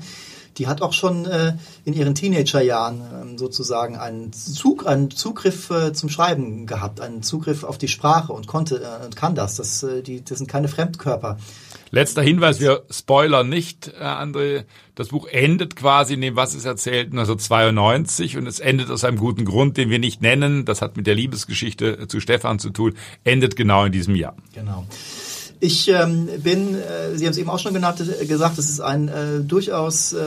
[0.58, 5.92] die hat auch schon äh, in ihren Teenagerjahren äh, sozusagen einen, Zug, einen Zugriff äh,
[5.92, 9.56] zum Schreiben gehabt, einen Zugriff auf die Sprache und konnte äh, kann das.
[9.56, 11.38] Das, äh, die, das sind keine Fremdkörper.
[11.90, 14.64] Letzter Hinweis, wir spoilern nicht, äh, André.
[14.96, 19.16] Das Buch endet quasi in dem, was es erzählt, 1992 und es endet aus einem
[19.16, 20.64] guten Grund, den wir nicht nennen.
[20.64, 22.94] Das hat mit der Liebesgeschichte zu Stefan zu tun.
[23.24, 24.36] Endet genau in diesem Jahr.
[24.54, 24.86] Genau.
[25.64, 28.80] Ich ähm, bin, äh, Sie haben es eben auch schon genannt, äh, gesagt, es ist
[28.80, 30.18] ein äh, durchaus äh,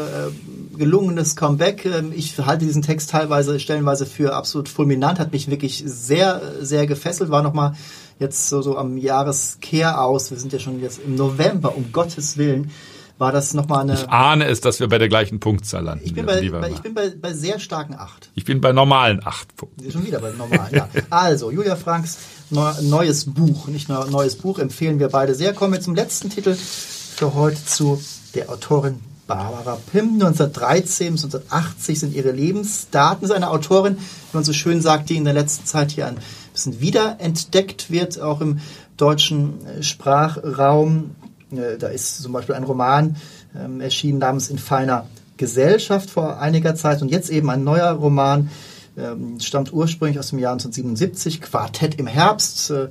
[0.75, 1.85] gelungenes Comeback.
[1.85, 6.87] Ähm, ich halte diesen Text teilweise, stellenweise für absolut fulminant, hat mich wirklich sehr, sehr
[6.87, 7.73] gefesselt, war nochmal
[8.17, 10.31] jetzt so, so am Jahreskehr aus.
[10.31, 12.71] Wir sind ja schon jetzt im November, um Gottes Willen
[13.19, 13.93] war das nochmal eine.
[13.93, 16.03] Ich ahne es, dass wir bei der gleichen Punktzahl landen.
[16.05, 18.31] Ich bin, bei, bei ich bin bei, bei sehr starken acht.
[18.35, 19.91] Ich bin bei normalen acht Punkten.
[19.91, 20.89] Schon wieder bei normalen, ja.
[21.09, 22.17] Also, Julia Franks
[22.49, 25.53] neues Buch, nicht nur neues Buch, empfehlen wir beide sehr.
[25.53, 28.01] Kommen wir zum letzten Titel für heute zu
[28.35, 30.13] der Autorin Barbara Pym.
[30.13, 33.21] 1913 bis 1980 sind ihre Lebensdaten.
[33.21, 34.03] Das ist eine Autorin, wie
[34.37, 36.17] man so schön sagt, die in der letzten Zeit hier ein
[36.53, 38.59] bisschen wiederentdeckt wird, auch im
[38.95, 41.15] deutschen Sprachraum.
[41.51, 43.17] Äh, da ist zum Beispiel ein Roman
[43.55, 45.05] ähm, erschienen namens In feiner
[45.35, 48.49] Gesellschaft vor einiger Zeit und jetzt eben ein neuer Roman,
[48.97, 52.89] ähm, stammt ursprünglich aus dem Jahr 1977, Quartett im Herbst, äh,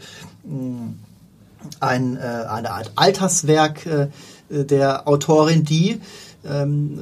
[1.81, 4.09] ein, äh, eine Art Alterswerk äh,
[4.49, 6.01] der Autorin, die
[6.51, 6.99] ähm,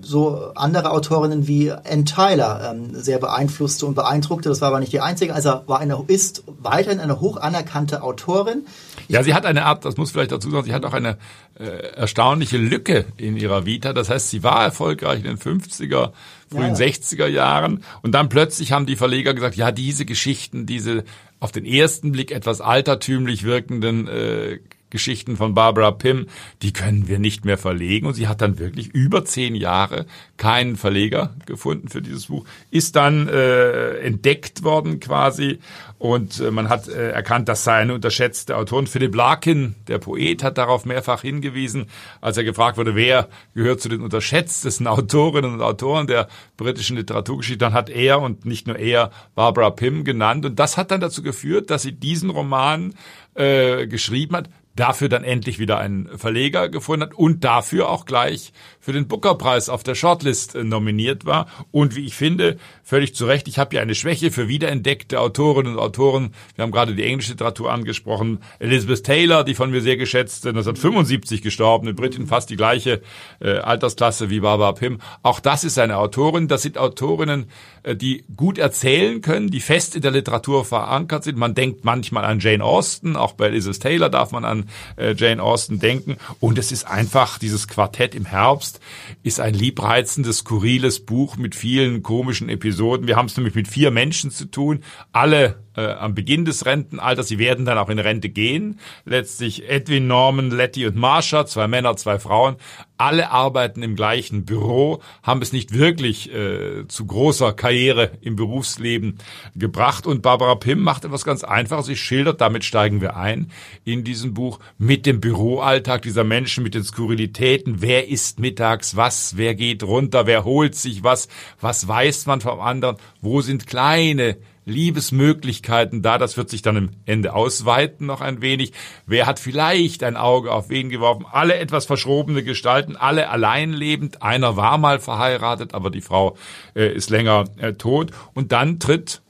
[0.00, 4.48] äh, so andere Autorinnen wie Ann Tyler ähm, sehr beeinflusste und beeindruckte.
[4.48, 5.34] Das war aber nicht die einzige.
[5.34, 8.66] Also war eine, ist weiterhin eine hoch anerkannte Autorin.
[9.08, 11.18] Ja, sie hat eine Art, das muss vielleicht dazu sagen, sie hat auch eine
[11.58, 13.92] äh, erstaunliche Lücke in ihrer Vita.
[13.92, 16.12] Das heißt, sie war erfolgreich in den 50er,
[16.50, 16.92] frühen ja, ja.
[16.92, 21.04] 60er Jahren und dann plötzlich haben die Verleger gesagt, ja, diese Geschichten, diese
[21.40, 24.60] auf den ersten Blick etwas altertümlich wirkenden äh,
[24.94, 26.26] Geschichten von Barbara Pym,
[26.62, 28.06] die können wir nicht mehr verlegen.
[28.06, 32.94] Und sie hat dann wirklich über zehn Jahre keinen Verleger gefunden für dieses Buch, ist
[32.94, 35.58] dann äh, entdeckt worden quasi
[35.98, 38.86] und äh, man hat äh, erkannt, das sei eine unterschätzte Autorin.
[38.86, 41.86] Philip Larkin, der Poet, hat darauf mehrfach hingewiesen,
[42.20, 47.58] als er gefragt wurde, wer gehört zu den unterschätztesten Autorinnen und Autoren der britischen Literaturgeschichte.
[47.58, 50.44] Dann hat er und nicht nur er Barbara Pym genannt.
[50.44, 52.94] Und das hat dann dazu geführt, dass sie diesen Roman
[53.34, 58.52] äh, geschrieben hat, dafür dann endlich wieder einen Verleger gefunden hat und dafür auch gleich
[58.80, 61.46] für den Booker-Preis auf der Shortlist äh, nominiert war.
[61.70, 65.74] Und wie ich finde, völlig zu Recht, ich habe ja eine Schwäche für wiederentdeckte Autorinnen
[65.74, 66.34] und Autoren.
[66.56, 68.40] Wir haben gerade die englische Literatur angesprochen.
[68.58, 73.00] Elizabeth Taylor, die von mir sehr geschätzte, 1975 gestorben, eine Britin, fast die gleiche
[73.40, 74.98] äh, Altersklasse wie Barbara Pym.
[75.22, 76.48] Auch das ist eine Autorin.
[76.48, 77.46] Das sind Autorinnen,
[77.84, 81.38] äh, die gut erzählen können, die fest in der Literatur verankert sind.
[81.38, 84.63] Man denkt manchmal an Jane Austen, auch bei Elizabeth Taylor darf man an
[84.96, 86.16] äh, Jane Austen denken.
[86.40, 88.80] Und es ist einfach, dieses Quartett im Herbst
[89.22, 93.06] ist ein liebreizendes, skurriles Buch mit vielen komischen Episoden.
[93.06, 97.28] Wir haben es nämlich mit vier Menschen zu tun, alle äh, am Beginn des Rentenalters.
[97.28, 98.78] Sie werden dann auch in Rente gehen.
[99.04, 102.56] Letztlich Edwin, Norman, Letty und Marsha, zwei Männer, zwei Frauen.
[102.96, 109.18] Alle arbeiten im gleichen Büro, haben es nicht wirklich äh, zu großer Karriere im Berufsleben
[109.56, 110.06] gebracht.
[110.06, 111.86] Und Barbara Pym macht etwas ganz Einfaches.
[111.86, 113.50] Sie schildert, damit steigen wir ein
[113.84, 117.82] in diesem Buch, mit dem Büroalltag dieser Menschen, mit den Skurrilitäten.
[117.82, 119.36] Wer isst mittags was?
[119.36, 120.26] Wer geht runter?
[120.26, 121.28] Wer holt sich was?
[121.60, 122.96] Was weiß man vom anderen?
[123.20, 126.18] Wo sind kleine Liebesmöglichkeiten da.
[126.18, 128.72] Das wird sich dann im Ende ausweiten noch ein wenig.
[129.06, 131.26] Wer hat vielleicht ein Auge auf wen geworfen?
[131.30, 134.22] Alle etwas verschrobene Gestalten, alle alleinlebend.
[134.22, 136.36] Einer war mal verheiratet, aber die Frau
[136.74, 138.10] äh, ist länger äh, tot.
[138.32, 139.22] Und dann tritt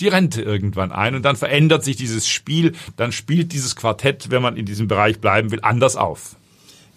[0.00, 4.42] die Rente irgendwann ein und dann verändert sich dieses Spiel, dann spielt dieses Quartett, wenn
[4.42, 6.36] man in diesem Bereich bleiben will, anders auf.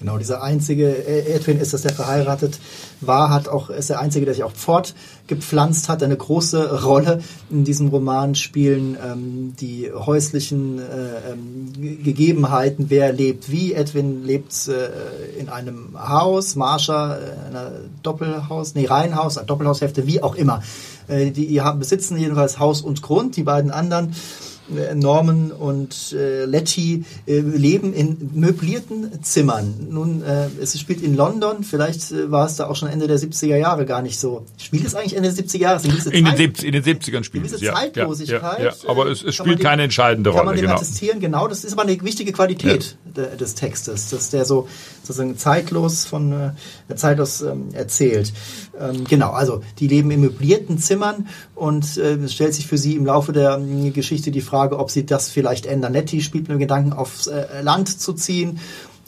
[0.02, 2.60] Genau, dieser einzige äh, Edwin ist das, der verheiratet
[3.02, 6.02] war, hat auch, ist der einzige, der sich auch fortgepflanzt hat.
[6.02, 10.84] Eine große Rolle in diesem Roman spielen ähm, die häuslichen äh,
[11.32, 12.88] ähm, Gegebenheiten.
[12.90, 13.74] Wer lebt wie?
[13.74, 20.34] Edwin lebt äh, in einem Haus, Marsha in einer Doppelhaus, nee, Reihenhaus, Doppelhaushälfte, wie auch
[20.34, 20.64] immer.
[21.08, 24.51] Äh, die, die besitzen jedenfalls Haus und Grund, die beiden anderen äh,
[24.95, 29.88] Norman und äh, Letty äh, leben in möblierten Zimmern.
[29.89, 33.17] Nun, äh, es spielt in London, vielleicht äh, war es da auch schon Ende der
[33.17, 34.45] 70er Jahre gar nicht so.
[34.57, 35.81] Spielt es eigentlich Ende der 70er Jahre?
[36.12, 37.73] In, den, 70, in den 70ern spielt es, ja.
[37.73, 38.60] Zeitlosigkeit.
[38.60, 38.89] Ja, ja, ja.
[38.89, 40.39] Aber es, es spielt die, keine entscheidende Rolle.
[40.39, 40.75] Kann man den genau.
[40.75, 41.47] attestieren, genau.
[41.47, 43.25] Das ist aber eine wichtige Qualität ja.
[43.25, 44.67] des Textes, dass der so
[45.03, 48.34] sozusagen zeitlos von äh, zeitlos ähm, erzählt.
[48.79, 52.95] Ähm, genau, also die leben in möblierten Zimmern und äh, es stellt sich für sie
[52.95, 55.93] im Laufe der äh, Geschichte die Frage, ob sie das vielleicht ändern.
[55.93, 58.60] Nettie spielt mit dem Gedanken, aufs äh, Land zu ziehen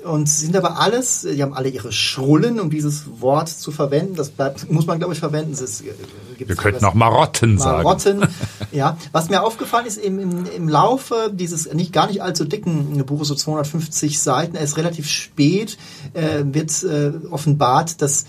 [0.03, 4.15] und sind aber alles, die haben alle ihre Schrullen, um dieses Wort zu verwenden.
[4.15, 5.53] Das bleibt, muss man, glaube ich, verwenden.
[5.53, 8.19] Äh, Wir könnten auch Marotten, Marotten sagen.
[8.19, 8.35] Marotten,
[8.71, 8.97] ja.
[9.11, 13.29] Was mir aufgefallen ist, im, im, im Laufe dieses nicht gar nicht allzu dicken Buches,
[13.29, 15.77] so 250 Seiten, er ist relativ spät,
[16.13, 18.25] äh, wird äh, offenbart, dass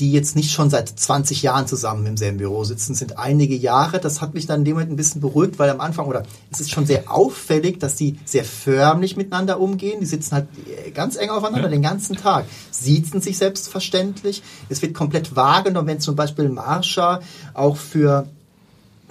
[0.00, 4.00] die jetzt nicht schon seit 20 Jahren zusammen im selben Büro sitzen, sind einige Jahre.
[4.00, 6.60] Das hat mich dann in dem Moment ein bisschen beruhigt, weil am Anfang, oder es
[6.60, 10.00] ist schon sehr auffällig, dass die sehr förmlich miteinander umgehen.
[10.00, 10.48] Die sitzen halt
[10.94, 11.74] ganz eng aufeinander ja.
[11.74, 14.42] den ganzen Tag, siezen sich selbstverständlich.
[14.68, 17.20] Es wird komplett wahrgenommen, wenn zum Beispiel Marsha
[17.52, 18.26] auch für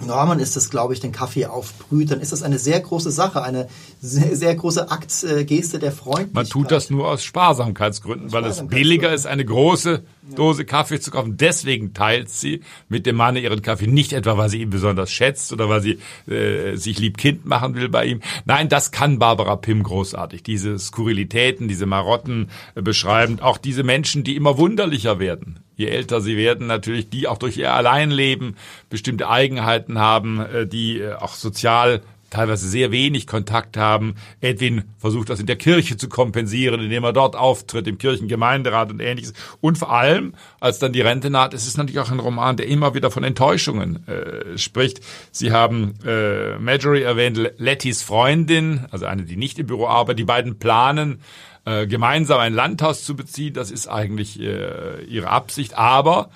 [0.00, 3.42] Norman ist das, glaube ich, den Kaffee aufbrüht, dann ist das eine sehr große Sache,
[3.42, 3.68] eine
[4.00, 6.34] sehr, sehr große Akt, äh, Geste der Freundlichkeit.
[6.34, 10.02] Man tut das nur aus Sparsamkeitsgründen, aus weil es billiger ist, eine große
[10.34, 11.36] Dose Kaffee zu kaufen.
[11.36, 13.86] Deswegen teilt sie mit dem Mann ihren Kaffee.
[13.86, 15.98] Nicht etwa, weil sie ihn besonders schätzt oder weil sie
[16.30, 18.20] äh, sich lieb Kind machen will bei ihm.
[18.44, 20.42] Nein, das kann Barbara Pym großartig.
[20.42, 23.42] Diese Skurrilitäten, diese Marotten äh, beschreibend.
[23.42, 25.63] Auch diese Menschen, die immer wunderlicher werden.
[25.76, 28.56] Je älter sie werden, natürlich, die auch durch ihr Alleinleben
[28.90, 32.02] bestimmte Eigenheiten haben, äh, die äh, auch sozial
[32.34, 34.16] teilweise sehr wenig Kontakt haben.
[34.40, 39.00] Edwin versucht das in der Kirche zu kompensieren, indem er dort auftritt, im Kirchengemeinderat und
[39.00, 39.32] ähnliches.
[39.60, 42.66] Und vor allem, als dann die Rente naht, ist es natürlich auch ein Roman, der
[42.66, 45.00] immer wieder von Enttäuschungen äh, spricht.
[45.30, 50.18] Sie haben äh, Marjorie erwähnt, Lettys Freundin, also eine, die nicht im Büro arbeitet.
[50.18, 51.20] Die beiden planen,
[51.64, 53.54] äh, gemeinsam ein Landhaus zu beziehen.
[53.54, 55.76] Das ist eigentlich äh, ihre Absicht.
[55.76, 56.30] Aber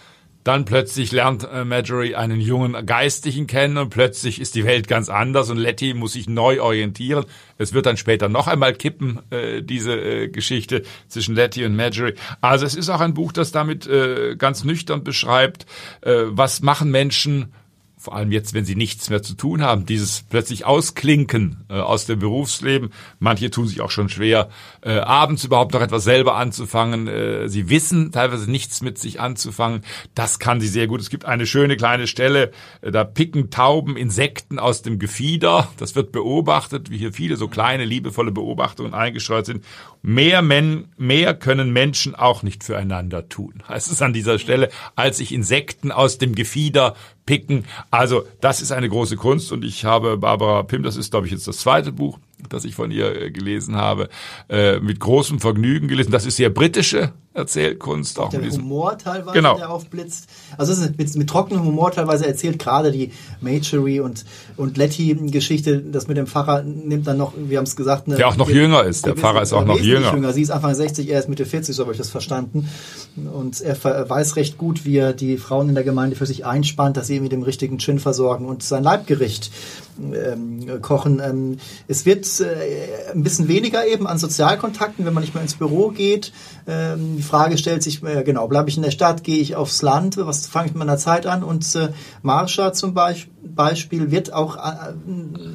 [0.49, 5.11] dann plötzlich lernt äh, Marjorie einen jungen Geistlichen kennen und plötzlich ist die Welt ganz
[5.11, 7.27] anders und Letty muss sich neu orientieren.
[7.59, 12.15] Es wird dann später noch einmal kippen, äh, diese äh, Geschichte zwischen Letty und Marjorie.
[12.41, 15.67] Also es ist auch ein Buch, das damit äh, ganz nüchtern beschreibt,
[16.01, 17.53] äh, was machen Menschen,
[17.99, 22.07] vor allem jetzt, wenn sie nichts mehr zu tun haben, dieses plötzlich Ausklinken äh, aus
[22.07, 22.91] dem Berufsleben.
[23.19, 24.49] Manche tun sich auch schon schwer,
[24.83, 27.09] äh, abends überhaupt noch etwas selber anzufangen.
[27.09, 29.83] Äh, sie wissen teilweise nichts mit sich anzufangen.
[30.15, 31.01] Das kann sie sehr gut.
[31.01, 35.69] Es gibt eine schöne kleine Stelle, äh, da picken Tauben Insekten aus dem Gefieder.
[35.79, 39.65] Das wird beobachtet, wie hier viele so kleine, liebevolle Beobachtungen eingestreut sind.
[40.03, 43.55] Mehr, Men mehr können Menschen auch nicht füreinander tun.
[43.69, 46.95] Heißt es an dieser Stelle, als sich Insekten aus dem Gefieder
[47.29, 47.67] picken.
[47.91, 51.33] Also das ist eine große Kunst und ich habe Barbara Pim, das ist glaube ich
[51.33, 54.09] jetzt das zweite Buch, das ich von ihr äh, gelesen habe,
[54.49, 56.11] äh, mit großem Vergnügen gelesen.
[56.11, 58.19] Das ist sehr britische Erzählkunst.
[58.19, 59.57] Auch der Humor teilweise, genau.
[59.57, 60.29] der aufblitzt.
[60.57, 64.25] Also es ist mit, mit trockenem Humor teilweise erzählt, gerade die Majorie und,
[64.57, 68.07] und Letty-Geschichte, das mit dem Pfarrer nimmt dann noch, wir haben es gesagt...
[68.07, 70.13] Eine, der auch noch jünger ist, der Pfarrer ist auch noch jünger.
[70.13, 70.33] jünger.
[70.33, 72.69] Sie ist Anfang 60, er ist Mitte 40, so habe ich das verstanden.
[73.17, 73.77] Und er
[74.09, 77.17] weiß recht gut, wie er die Frauen in der Gemeinde für sich einspannt, dass sie
[77.17, 79.51] ihn mit dem richtigen Chin versorgen und sein Leibgericht
[79.99, 81.21] ähm, kochen.
[81.25, 85.55] Ähm, es wird äh, ein bisschen weniger eben an Sozialkontakten, wenn man nicht mehr ins
[85.55, 86.33] Büro geht.
[86.67, 90.17] Ähm, Frage stellt sich, äh, genau, bleibe ich in der Stadt, gehe ich aufs Land,
[90.17, 91.45] was fange ich mit meiner Zeit an?
[91.45, 91.91] Und äh,
[92.23, 94.93] Marsha zum Beispiel, Beispiel wird auch äh,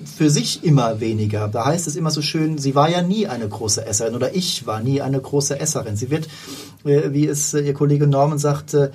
[0.05, 1.47] für sich immer weniger.
[1.47, 4.65] Da heißt es immer so schön, sie war ja nie eine große Esserin oder ich
[4.67, 5.95] war nie eine große Esserin.
[5.95, 6.27] Sie wird,
[6.83, 8.91] äh, wie es äh, ihr Kollege Norman sagte,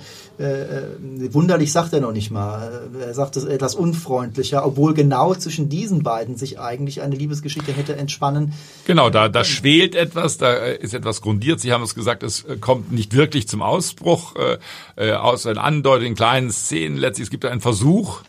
[1.33, 2.87] wunderlich sagt er noch nicht mal.
[2.97, 7.97] Er sagt es etwas unfreundlicher, obwohl genau zwischen diesen beiden sich eigentlich eine Liebesgeschichte hätte
[7.97, 8.53] entspannen.
[8.85, 11.59] Genau, da, da schwelt etwas, da ist etwas grundiert.
[11.59, 14.35] Sie haben es gesagt, es kommt nicht wirklich zum Ausbruch,
[14.95, 16.97] äh, aus einer Andeutung, kleinen Szenen.
[16.97, 18.21] Letztlich, es gibt einen Versuch,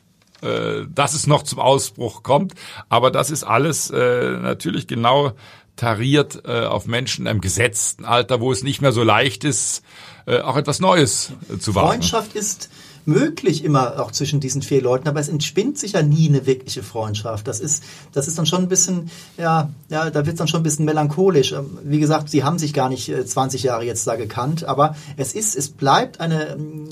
[0.42, 2.54] äh, dass es noch zum Ausbruch kommt.
[2.88, 5.32] Aber das ist alles äh, natürlich genau
[5.76, 9.82] tariert äh, auf Menschen im gesetzten Alter, wo es nicht mehr so leicht ist,
[10.26, 11.88] äh, auch etwas Neues äh, zu wagen.
[11.88, 12.70] Freundschaft ist
[13.06, 16.82] möglich immer auch zwischen diesen vier Leuten, aber es entspinnt sich ja nie eine wirkliche
[16.82, 17.48] Freundschaft.
[17.48, 17.82] Das ist,
[18.12, 20.84] das ist dann schon ein bisschen, ja, ja, da wird es dann schon ein bisschen
[20.84, 21.52] melancholisch.
[21.52, 24.96] Ähm, wie gesagt, sie haben sich gar nicht 20 äh, Jahre jetzt da gekannt, aber
[25.16, 26.88] es ist, es bleibt eine ähm,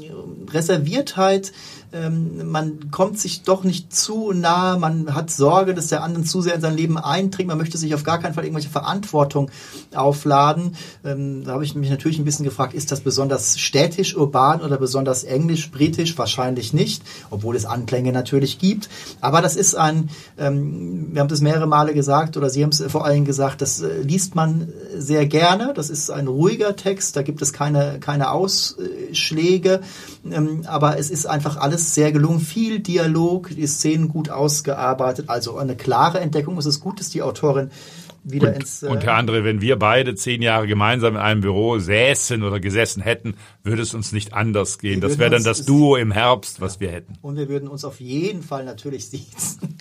[0.50, 1.52] Reserviertheit,
[1.92, 6.42] ähm, man kommt sich doch nicht zu nah, man hat Sorge, dass der andere zu
[6.42, 9.50] sehr in sein Leben eintrinkt, man möchte sich auf gar keinen Fall irgendwelche Verantwortung
[9.94, 10.76] aufladen.
[11.04, 14.76] Ähm, da habe ich mich natürlich ein bisschen gefragt, ist das besonders städtisch, urban oder
[14.76, 16.16] besonders englisch, britisch?
[16.18, 18.88] Wahrscheinlich nicht, obwohl es Anklänge natürlich gibt.
[19.20, 22.82] Aber das ist ein, ähm, wir haben das mehrere Male gesagt oder Sie haben es
[22.82, 25.72] vor allem gesagt, das äh, liest man sehr gerne.
[25.74, 29.80] Das ist ein ruhiger Text, da gibt es keine, keine Ausschläge,
[30.30, 35.28] ähm, aber es ist einfach alles alles sehr gelungen, viel Dialog, die Szenen gut ausgearbeitet,
[35.28, 36.58] also eine klare Entdeckung.
[36.58, 37.70] Es ist gut, dass die Autorin
[38.24, 38.82] wieder und, ins.
[38.82, 42.58] Äh, und Herr André, wenn wir beide zehn Jahre gemeinsam in einem Büro säßen oder
[42.58, 45.00] gesessen hätten, würde es uns nicht anders gehen.
[45.00, 46.80] Das wäre dann das Duo im Herbst, was ja.
[46.80, 47.14] wir hätten.
[47.22, 49.26] Und wir würden uns auf jeden Fall natürlich sehen.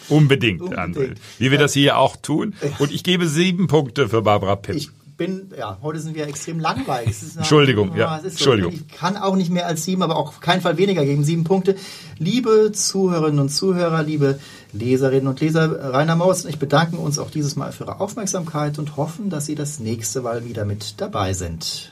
[0.07, 0.79] Unbedingt, Unbedingt.
[0.79, 1.15] André.
[1.39, 2.53] Wie wir das hier auch tun.
[2.77, 4.75] Und ich gebe sieben Punkte für Barbara Pipp.
[4.75, 7.15] Ich bin, ja, heute sind wir extrem langweilig.
[7.21, 8.27] Eine, Entschuldigung, ja, so.
[8.27, 8.73] Entschuldigung.
[8.73, 11.23] Ich kann auch nicht mehr als sieben, aber auch auf keinen Fall weniger geben.
[11.23, 11.75] Sieben Punkte.
[12.19, 14.39] Liebe Zuhörerinnen und Zuhörer, liebe
[14.73, 18.77] Leserinnen und Leser, Rainer Maus und ich bedanken uns auch dieses Mal für Ihre Aufmerksamkeit
[18.79, 21.91] und hoffen, dass Sie das nächste Mal wieder mit dabei sind.